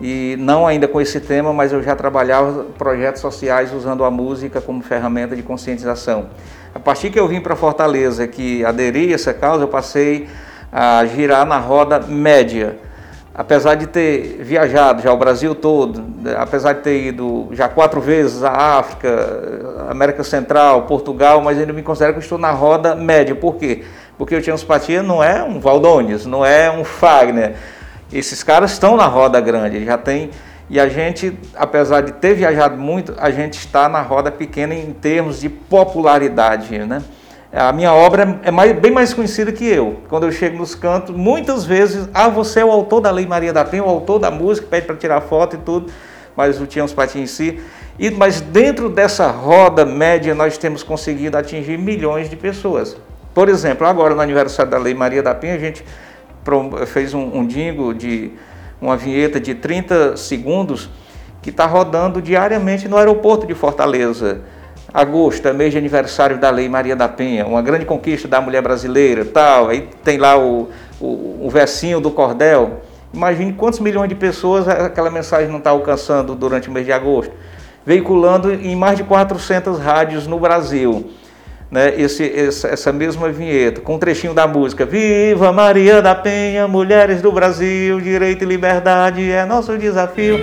e 0.00 0.36
não 0.38 0.64
ainda 0.64 0.86
com 0.86 1.00
esse 1.00 1.18
tema, 1.18 1.52
mas 1.52 1.72
eu 1.72 1.82
já 1.82 1.96
trabalhava 1.96 2.66
projetos 2.78 3.20
sociais 3.20 3.72
usando 3.72 4.04
a 4.04 4.10
música 4.10 4.60
como 4.60 4.80
ferramenta 4.80 5.34
de 5.34 5.42
conscientização. 5.42 6.28
A 6.74 6.78
partir 6.78 7.10
que 7.10 7.18
eu 7.18 7.26
vim 7.26 7.40
para 7.40 7.56
Fortaleza, 7.56 8.26
que 8.28 8.64
aderi 8.64 9.10
a 9.12 9.14
essa 9.14 9.34
causa, 9.34 9.64
eu 9.64 9.68
passei 9.68 10.28
a 10.72 11.04
girar 11.04 11.44
na 11.44 11.58
roda 11.58 11.98
média. 11.98 12.78
Apesar 13.34 13.74
de 13.74 13.86
ter 13.86 14.38
viajado 14.40 15.02
já 15.02 15.12
o 15.12 15.16
Brasil 15.16 15.54
todo, 15.54 16.04
apesar 16.36 16.74
de 16.74 16.82
ter 16.82 17.06
ido 17.06 17.48
já 17.52 17.68
quatro 17.68 18.00
vezes 18.00 18.42
à 18.42 18.78
África, 18.78 19.86
América 19.88 20.22
Central, 20.22 20.82
Portugal, 20.82 21.40
mas 21.40 21.58
ainda 21.58 21.72
me 21.72 21.82
considero 21.82 22.14
que 22.14 22.20
estou 22.20 22.38
na 22.38 22.50
roda 22.50 22.94
média. 22.94 23.34
Por 23.34 23.56
quê? 23.56 23.84
Porque 24.18 24.36
o 24.36 24.42
Tianspatia 24.42 25.02
não 25.02 25.24
é 25.24 25.42
um 25.42 25.58
Valdones, 25.58 26.26
não 26.26 26.44
é 26.44 26.70
um 26.70 26.84
Fagner. 26.84 27.54
Esses 28.12 28.42
caras 28.42 28.72
estão 28.72 28.96
na 28.96 29.06
roda 29.06 29.40
grande, 29.40 29.84
já 29.84 29.96
tem 29.96 30.30
e 30.70 30.78
a 30.78 30.88
gente, 30.88 31.36
apesar 31.56 32.00
de 32.00 32.12
ter 32.12 32.32
viajado 32.32 32.76
muito, 32.76 33.12
a 33.18 33.28
gente 33.32 33.54
está 33.58 33.88
na 33.88 34.00
roda 34.00 34.30
pequena 34.30 34.72
em 34.72 34.92
termos 34.92 35.40
de 35.40 35.48
popularidade, 35.48 36.78
né? 36.78 37.02
A 37.52 37.72
minha 37.72 37.92
obra 37.92 38.38
é 38.44 38.52
mais, 38.52 38.78
bem 38.78 38.92
mais 38.92 39.12
conhecida 39.12 39.50
que 39.50 39.64
eu. 39.64 40.02
Quando 40.08 40.26
eu 40.26 40.30
chego 40.30 40.56
nos 40.56 40.76
cantos, 40.76 41.12
muitas 41.12 41.64
vezes, 41.64 42.08
ah, 42.14 42.28
você 42.28 42.60
é 42.60 42.64
o 42.64 42.70
autor 42.70 43.00
da 43.00 43.10
Lei 43.10 43.26
Maria 43.26 43.52
da 43.52 43.64
Penha, 43.64 43.82
o 43.82 43.88
autor 43.88 44.20
da 44.20 44.30
música, 44.30 44.68
pede 44.70 44.86
para 44.86 44.94
tirar 44.94 45.20
foto 45.22 45.56
e 45.56 45.58
tudo, 45.58 45.90
mas 46.36 46.60
o 46.60 46.66
Tião 46.66 46.86
Patinhos 46.86 47.28
em 47.28 47.34
si. 47.34 47.60
E, 47.98 48.08
mas 48.12 48.40
dentro 48.40 48.88
dessa 48.88 49.28
roda 49.28 49.84
média, 49.84 50.32
nós 50.36 50.56
temos 50.56 50.84
conseguido 50.84 51.36
atingir 51.36 51.76
milhões 51.76 52.30
de 52.30 52.36
pessoas. 52.36 52.96
Por 53.34 53.48
exemplo, 53.48 53.84
agora 53.84 54.14
no 54.14 54.20
aniversário 54.20 54.70
da 54.70 54.78
Lei 54.78 54.94
Maria 54.94 55.20
da 55.20 55.34
Penha, 55.34 55.56
a 55.56 55.58
gente 55.58 55.84
fez 56.86 57.12
um, 57.12 57.38
um 57.38 57.44
dingo 57.44 57.92
de 57.92 58.30
uma 58.80 58.96
vinheta 58.96 59.38
de 59.38 59.54
30 59.54 60.16
segundos 60.16 60.88
que 61.42 61.50
está 61.50 61.66
rodando 61.66 62.20
diariamente 62.20 62.88
no 62.88 62.96
aeroporto 62.96 63.46
de 63.46 63.54
Fortaleza. 63.54 64.40
Agosto 64.92 65.46
é 65.46 65.52
mês 65.52 65.72
de 65.72 65.78
aniversário 65.78 66.38
da 66.38 66.50
Lei 66.50 66.68
Maria 66.68 66.96
da 66.96 67.08
Penha, 67.08 67.46
uma 67.46 67.62
grande 67.62 67.84
conquista 67.84 68.26
da 68.26 68.40
mulher 68.40 68.62
brasileira, 68.62 69.24
tal. 69.24 69.68
Aí 69.68 69.88
tem 70.02 70.18
lá 70.18 70.36
o, 70.38 70.68
o, 71.00 71.46
o 71.46 71.50
versinho 71.50 72.00
do 72.00 72.10
cordel. 72.10 72.80
Imagine 73.12 73.52
quantos 73.52 73.78
milhões 73.78 74.08
de 74.08 74.14
pessoas 74.14 74.66
aquela 74.66 75.10
mensagem 75.10 75.48
não 75.48 75.58
está 75.58 75.70
alcançando 75.70 76.34
durante 76.34 76.68
o 76.68 76.72
mês 76.72 76.86
de 76.86 76.92
agosto. 76.92 77.32
Veiculando 77.84 78.52
em 78.52 78.74
mais 78.74 78.96
de 78.96 79.04
400 79.04 79.78
rádios 79.78 80.26
no 80.26 80.38
Brasil 80.38 81.10
né, 81.70 81.94
esse, 81.96 82.24
essa 82.66 82.92
mesma 82.92 83.30
vinheta, 83.30 83.80
com 83.80 83.94
um 83.94 83.98
trechinho 83.98 84.34
da 84.34 84.46
música. 84.46 84.84
Viva 84.84 85.52
Maria 85.52 86.02
da 86.02 86.14
Penha, 86.14 86.66
mulheres 86.66 87.22
do 87.22 87.30
Brasil, 87.30 88.00
direito 88.00 88.42
e 88.42 88.46
liberdade 88.46 89.30
é 89.30 89.44
nosso 89.44 89.78
desafio. 89.78 90.40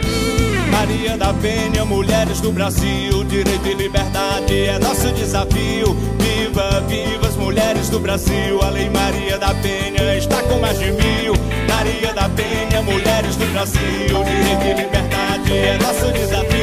Maria 0.72 1.18
da 1.18 1.34
Penha, 1.34 1.84
mulheres 1.84 2.40
do 2.40 2.52
Brasil, 2.52 3.24
direito 3.26 3.68
e 3.68 3.74
liberdade 3.74 4.68
é 4.68 4.80
nosso 4.80 5.12
desafio. 5.12 5.96
Viva, 6.20 6.82
viva 6.88 7.28
as 7.28 7.36
mulheres 7.36 7.90
do 7.90 8.00
Brasil, 8.00 8.62
a 8.62 8.70
Lei 8.70 8.90
Maria 8.90 9.38
da 9.38 9.54
Penha 9.56 10.16
está 10.18 10.42
com 10.44 10.60
mais 10.60 10.80
de 10.80 10.92
mil. 10.92 11.34
Maria 11.68 12.13
da 12.13 12.30
Penha, 12.30 12.82
mulheres 12.84 13.36
do 13.36 13.46
Brasil, 13.52 13.80
direito 14.24 14.63
e 14.63 14.84
liberdade 14.84 15.58
é 15.58 15.78
nosso 15.82 16.12
desafio. 16.13 16.57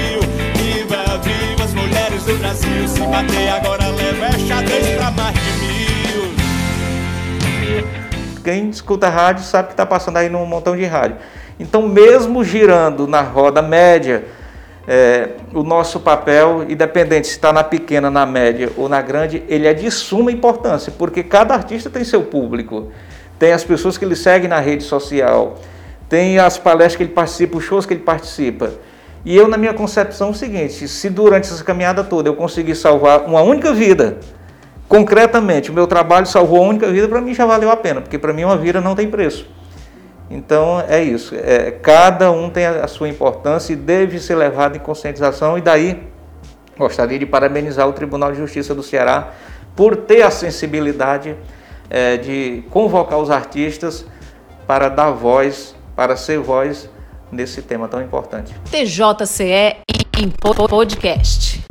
Do 2.26 2.38
Brasil, 2.38 2.88
se 2.88 3.00
bater 3.00 3.50
agora 3.50 3.86
leva 3.88 4.30
xadrez 4.38 4.96
pra 4.96 5.10
mais 5.10 5.34
de 5.34 5.52
mil. 5.60 6.34
Quem 8.42 8.70
escuta 8.70 9.10
rádio 9.10 9.44
sabe 9.44 9.68
que 9.68 9.74
está 9.74 9.84
passando 9.84 10.16
aí 10.16 10.30
num 10.30 10.46
montão 10.46 10.74
de 10.74 10.86
rádio. 10.86 11.18
Então, 11.60 11.86
mesmo 11.86 12.42
girando 12.42 13.06
na 13.06 13.20
roda 13.20 13.60
média, 13.60 14.24
é, 14.88 15.32
o 15.52 15.62
nosso 15.62 16.00
papel, 16.00 16.64
independente 16.66 17.26
se 17.26 17.34
está 17.34 17.52
na 17.52 17.62
pequena, 17.62 18.10
na 18.10 18.24
média 18.24 18.72
ou 18.74 18.88
na 18.88 19.02
grande, 19.02 19.42
ele 19.46 19.66
é 19.66 19.74
de 19.74 19.90
suma 19.90 20.32
importância, 20.32 20.90
porque 20.96 21.22
cada 21.22 21.52
artista 21.52 21.90
tem 21.90 22.04
seu 22.04 22.22
público, 22.22 22.90
tem 23.38 23.52
as 23.52 23.64
pessoas 23.64 23.98
que 23.98 24.04
ele 24.06 24.16
segue 24.16 24.48
na 24.48 24.60
rede 24.60 24.84
social, 24.84 25.56
tem 26.08 26.38
as 26.38 26.56
palestras 26.56 26.96
que 26.96 27.02
ele 27.02 27.12
participa, 27.12 27.58
os 27.58 27.64
shows 27.64 27.84
que 27.84 27.92
ele 27.92 28.02
participa. 28.02 28.72
E 29.24 29.34
eu, 29.34 29.48
na 29.48 29.56
minha 29.56 29.72
concepção, 29.72 30.28
é 30.28 30.30
o 30.30 30.34
seguinte: 30.34 30.86
se 30.86 31.08
durante 31.08 31.44
essa 31.50 31.64
caminhada 31.64 32.04
toda 32.04 32.28
eu 32.28 32.34
conseguir 32.34 32.74
salvar 32.74 33.22
uma 33.24 33.40
única 33.40 33.72
vida, 33.72 34.18
concretamente, 34.88 35.70
o 35.70 35.74
meu 35.74 35.86
trabalho 35.86 36.26
salvou 36.26 36.62
a 36.62 36.68
única 36.68 36.90
vida, 36.90 37.08
para 37.08 37.20
mim 37.20 37.32
já 37.32 37.46
valeu 37.46 37.70
a 37.70 37.76
pena, 37.76 38.00
porque 38.00 38.18
para 38.18 38.32
mim 38.32 38.44
uma 38.44 38.56
vida 38.56 38.80
não 38.80 38.94
tem 38.94 39.08
preço. 39.08 39.48
Então 40.30 40.82
é 40.88 41.02
isso, 41.02 41.34
é, 41.34 41.70
cada 41.70 42.30
um 42.30 42.50
tem 42.50 42.66
a, 42.66 42.86
sua 42.86 43.08
importância 43.08 43.72
e 43.72 43.76
deve 43.76 44.18
ser 44.18 44.34
levado 44.34 44.76
em 44.76 44.80
conscientização, 44.80 45.56
e 45.56 45.60
daí 45.60 46.02
gostaria 46.76 47.18
de 47.18 47.26
parabenizar 47.26 47.88
o 47.88 47.92
Tribunal 47.92 48.32
de 48.32 48.38
Justiça 48.38 48.74
do 48.74 48.82
Ceará 48.82 49.32
por 49.76 49.96
ter 49.96 50.22
a 50.22 50.30
sensibilidade 50.30 51.36
é, 51.90 52.16
de 52.16 52.64
convocar 52.70 53.18
os 53.18 53.30
artistas 53.30 54.04
para 54.66 54.88
dar 54.88 55.10
voz, 55.10 55.74
para 55.94 56.16
ser 56.16 56.38
voz 56.38 56.88
nesse 57.34 57.60
tema 57.60 57.88
tão 57.88 58.00
importante. 58.00 58.54
TJCE 58.70 59.76
em 60.18 60.30
podcast. 60.30 61.64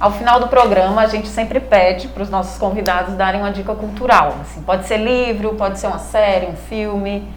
Ao 0.00 0.12
final 0.12 0.38
do 0.38 0.48
programa, 0.48 1.02
a 1.02 1.06
gente 1.06 1.28
sempre 1.28 1.58
pede 1.58 2.08
para 2.08 2.22
os 2.22 2.30
nossos 2.30 2.58
convidados 2.58 3.14
darem 3.14 3.40
uma 3.40 3.50
dica 3.50 3.74
cultural. 3.74 4.36
Assim, 4.42 4.62
pode 4.62 4.86
ser 4.86 4.98
livro, 4.98 5.54
pode 5.54 5.78
ser 5.78 5.88
uma 5.88 5.98
série, 5.98 6.46
um 6.46 6.56
filme. 6.56 7.28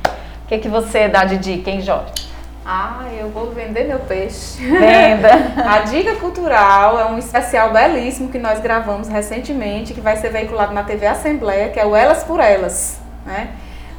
O 0.43 0.47
que, 0.47 0.57
que 0.59 0.69
você 0.69 1.07
dá 1.07 1.23
de 1.23 1.37
dica, 1.37 1.71
hein, 1.71 1.81
Jorge? 1.81 2.11
Ah, 2.63 3.05
eu 3.19 3.29
vou 3.29 3.49
vender 3.51 3.85
meu 3.85 3.97
peixe. 3.99 4.63
Venda! 4.63 5.29
a 5.65 5.79
dica 5.79 6.15
cultural 6.17 6.99
é 6.99 7.05
um 7.05 7.17
especial 7.17 7.73
belíssimo 7.73 8.29
que 8.29 8.37
nós 8.37 8.59
gravamos 8.59 9.07
recentemente, 9.07 9.93
que 9.93 10.01
vai 10.01 10.15
ser 10.17 10.29
veiculado 10.29 10.71
na 10.71 10.83
TV 10.83 11.07
Assembleia, 11.07 11.69
que 11.69 11.79
é 11.79 11.85
o 11.85 11.95
Elas 11.95 12.23
por 12.23 12.39
Elas. 12.39 12.99
Né? 13.25 13.49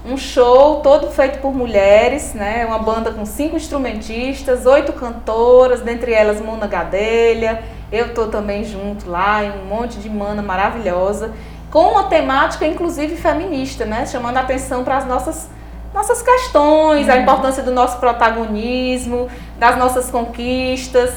Um 0.05 0.17
show 0.17 0.81
todo 0.81 1.13
feito 1.13 1.39
por 1.39 1.55
mulheres, 1.55 2.35
né? 2.35 2.67
Uma 2.67 2.79
banda 2.79 3.13
com 3.13 3.25
cinco 3.25 3.55
instrumentistas, 3.55 4.67
oito 4.67 4.93
cantoras, 4.93 5.81
dentre 5.81 6.13
elas 6.13 6.41
Mona 6.41 6.67
Gadelha. 6.67 7.63
Eu 7.91 8.13
tô 8.13 8.27
também 8.27 8.65
junto 8.65 9.09
lá, 9.09 9.45
em 9.45 9.51
um 9.51 9.65
monte 9.65 9.99
de 10.01 10.11
mana 10.11 10.43
maravilhosa, 10.43 11.33
com 11.71 11.93
uma 11.93 12.05
temática 12.05 12.67
inclusive 12.67 13.15
feminista, 13.15 13.85
né? 13.85 14.05
Chamando 14.05 14.39
a 14.39 14.41
atenção 14.41 14.83
para 14.83 14.97
as 14.97 15.07
nossas 15.07 15.49
nossas 15.95 16.23
questões, 16.23 17.09
a 17.09 17.15
uhum. 17.15 17.23
importância 17.23 17.63
do 17.63 17.71
nosso 17.71 17.99
protagonismo, 17.99 19.29
das 19.59 19.77
nossas 19.77 20.11
conquistas. 20.11 21.13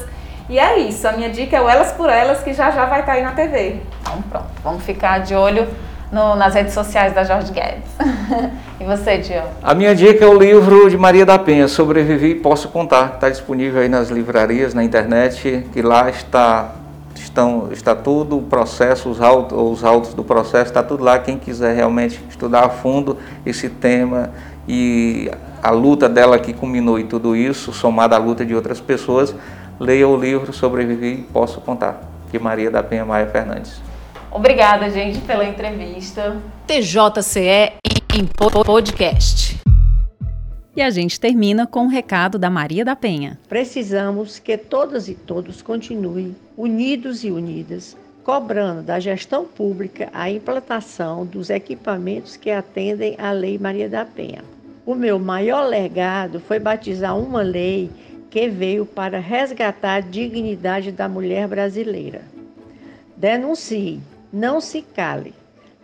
E 0.48 0.58
é 0.58 0.78
isso, 0.78 1.08
a 1.08 1.12
minha 1.12 1.30
dica 1.30 1.56
é 1.56 1.60
o 1.60 1.68
Elas 1.68 1.92
por 1.92 2.08
Elas, 2.08 2.42
que 2.42 2.52
já 2.52 2.70
já 2.70 2.84
vai 2.84 3.00
estar 3.00 3.12
tá 3.12 3.18
aí 3.18 3.24
na 3.24 3.32
TV. 3.32 3.80
Então 4.00 4.22
pronto, 4.22 4.46
vamos 4.62 4.84
ficar 4.84 5.20
de 5.20 5.34
olho 5.34 5.66
no, 6.10 6.36
nas 6.36 6.54
redes 6.54 6.72
sociais 6.72 7.14
da 7.14 7.24
Jorge 7.24 7.52
Guedes. 7.52 7.90
e 8.80 8.84
você, 8.84 9.18
Tião? 9.18 9.44
A 9.62 9.74
minha 9.74 9.94
dica 9.94 10.24
é 10.24 10.28
o 10.28 10.38
livro 10.38 10.88
de 10.88 10.96
Maria 10.96 11.26
da 11.26 11.38
Penha, 11.38 11.68
Sobrevivi 11.68 12.30
e 12.30 12.34
Posso 12.34 12.68
Contar. 12.68 13.14
Está 13.14 13.28
disponível 13.28 13.80
aí 13.80 13.88
nas 13.88 14.08
livrarias, 14.08 14.74
na 14.74 14.84
internet, 14.84 15.66
que 15.72 15.82
lá 15.82 16.08
está, 16.08 16.72
estão, 17.14 17.68
está 17.72 17.94
tudo 17.94 18.38
o 18.38 18.42
processo, 18.42 19.08
os 19.08 19.20
autos, 19.20 19.58
os 19.58 19.84
autos 19.84 20.14
do 20.14 20.22
processo, 20.22 20.66
está 20.66 20.82
tudo 20.82 21.02
lá. 21.02 21.18
Quem 21.18 21.38
quiser 21.38 21.74
realmente 21.74 22.20
estudar 22.28 22.64
a 22.64 22.68
fundo 22.68 23.16
esse 23.44 23.68
tema 23.68 24.30
e 24.68 25.30
a 25.62 25.70
luta 25.70 26.08
dela 26.08 26.38
que 26.38 26.52
culminou 26.52 26.98
e 26.98 27.04
tudo 27.04 27.34
isso, 27.34 27.72
somada 27.72 28.16
à 28.16 28.18
luta 28.18 28.44
de 28.44 28.54
outras 28.54 28.80
pessoas, 28.80 29.34
leia 29.78 30.08
o 30.08 30.16
livro 30.16 30.52
Sobrevivi 30.52 31.12
e 31.12 31.22
Posso 31.22 31.60
Contar, 31.60 32.00
de 32.30 32.38
Maria 32.38 32.70
da 32.70 32.82
Penha 32.82 33.04
Maia 33.04 33.26
Fernandes. 33.26 33.80
Obrigada, 34.30 34.90
gente, 34.90 35.20
pela 35.20 35.44
entrevista. 35.44 36.36
TJCE 36.66 37.72
em 38.14 38.26
podcast. 38.26 39.58
E 40.74 40.82
a 40.82 40.90
gente 40.90 41.18
termina 41.18 41.66
com 41.66 41.84
um 41.84 41.88
recado 41.88 42.38
da 42.38 42.50
Maria 42.50 42.84
da 42.84 42.94
Penha. 42.94 43.38
Precisamos 43.48 44.38
que 44.38 44.58
todas 44.58 45.08
e 45.08 45.14
todos 45.14 45.62
continuem 45.62 46.36
unidos 46.56 47.24
e 47.24 47.30
unidas, 47.30 47.96
cobrando 48.22 48.82
da 48.82 49.00
gestão 49.00 49.44
pública 49.46 50.10
a 50.12 50.30
implantação 50.30 51.24
dos 51.24 51.48
equipamentos 51.48 52.36
que 52.36 52.50
atendem 52.50 53.14
à 53.18 53.32
Lei 53.32 53.58
Maria 53.58 53.88
da 53.88 54.04
Penha. 54.04 54.44
O 54.84 54.94
meu 54.94 55.18
maior 55.18 55.66
legado 55.66 56.40
foi 56.40 56.58
batizar 56.58 57.18
uma 57.18 57.40
lei 57.40 57.90
que 58.28 58.48
veio 58.48 58.84
para 58.84 59.18
resgatar 59.18 59.94
a 59.94 60.00
dignidade 60.00 60.92
da 60.92 61.08
mulher 61.08 61.48
brasileira. 61.48 62.22
Denuncie 63.16 64.00
não 64.36 64.60
se 64.60 64.82
cale. 64.82 65.32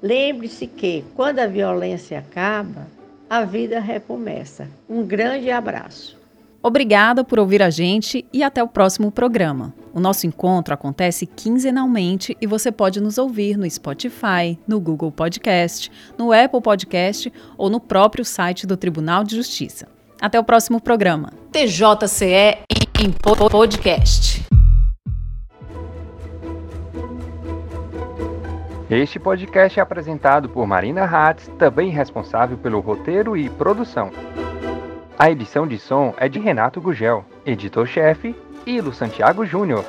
Lembre-se 0.03 0.67
que, 0.67 1.03
quando 1.17 1.39
a 1.39 1.47
violência 1.47 2.19
acaba, 2.19 2.87
a 3.31 3.45
vida 3.45 3.81
recomeça. 3.81 4.69
Um 4.89 5.03
grande 5.03 5.51
abraço. 5.51 6.21
Obrigada 6.63 7.25
por 7.25 7.39
ouvir 7.39 7.63
a 7.63 7.71
gente 7.71 8.25
e 8.33 8.43
até 8.43 8.63
o 8.63 8.69
próximo 8.69 9.11
programa. 9.11 9.75
O 9.93 9.99
nosso 9.99 10.27
encontro 10.27 10.75
acontece 10.75 11.27
quinzenalmente 11.27 12.37
e 12.41 12.47
você 12.47 12.71
pode 12.71 13.01
nos 13.01 13.17
ouvir 13.17 13.57
no 13.57 13.69
Spotify, 13.69 14.59
no 14.69 14.79
Google 14.79 15.11
Podcast, 15.11 15.91
no 16.19 16.31
Apple 16.31 16.61
Podcast 16.61 17.33
ou 17.57 17.71
no 17.71 17.81
próprio 17.81 18.25
site 18.25 18.67
do 18.67 18.77
Tribunal 18.77 19.25
de 19.25 19.35
Justiça. 19.35 19.89
Até 20.21 20.39
o 20.39 20.45
próximo 20.45 20.81
programa. 20.81 21.33
TJCE 21.51 22.59
em 23.03 23.11
podcast. 23.51 24.62
Este 28.95 29.19
podcast 29.19 29.81
é 29.81 29.83
apresentado 29.83 30.51
por 30.51 30.67
Marina 30.67 31.05
Hatz, 31.05 31.51
também 31.59 31.89
responsável 31.89 32.59
pelo 32.59 32.79
roteiro 32.79 33.35
e 33.35 33.49
produção. 33.49 34.11
A 35.19 35.31
edição 35.31 35.67
de 35.67 35.79
som 35.79 36.13
é 36.19 36.29
de 36.29 36.39
Renato 36.39 36.79
Gugel, 36.79 37.25
editor-chefe, 37.47 38.37
e 38.67 38.83
Lu 38.83 38.93
Santiago 38.93 39.47
Júnior. 39.47 39.83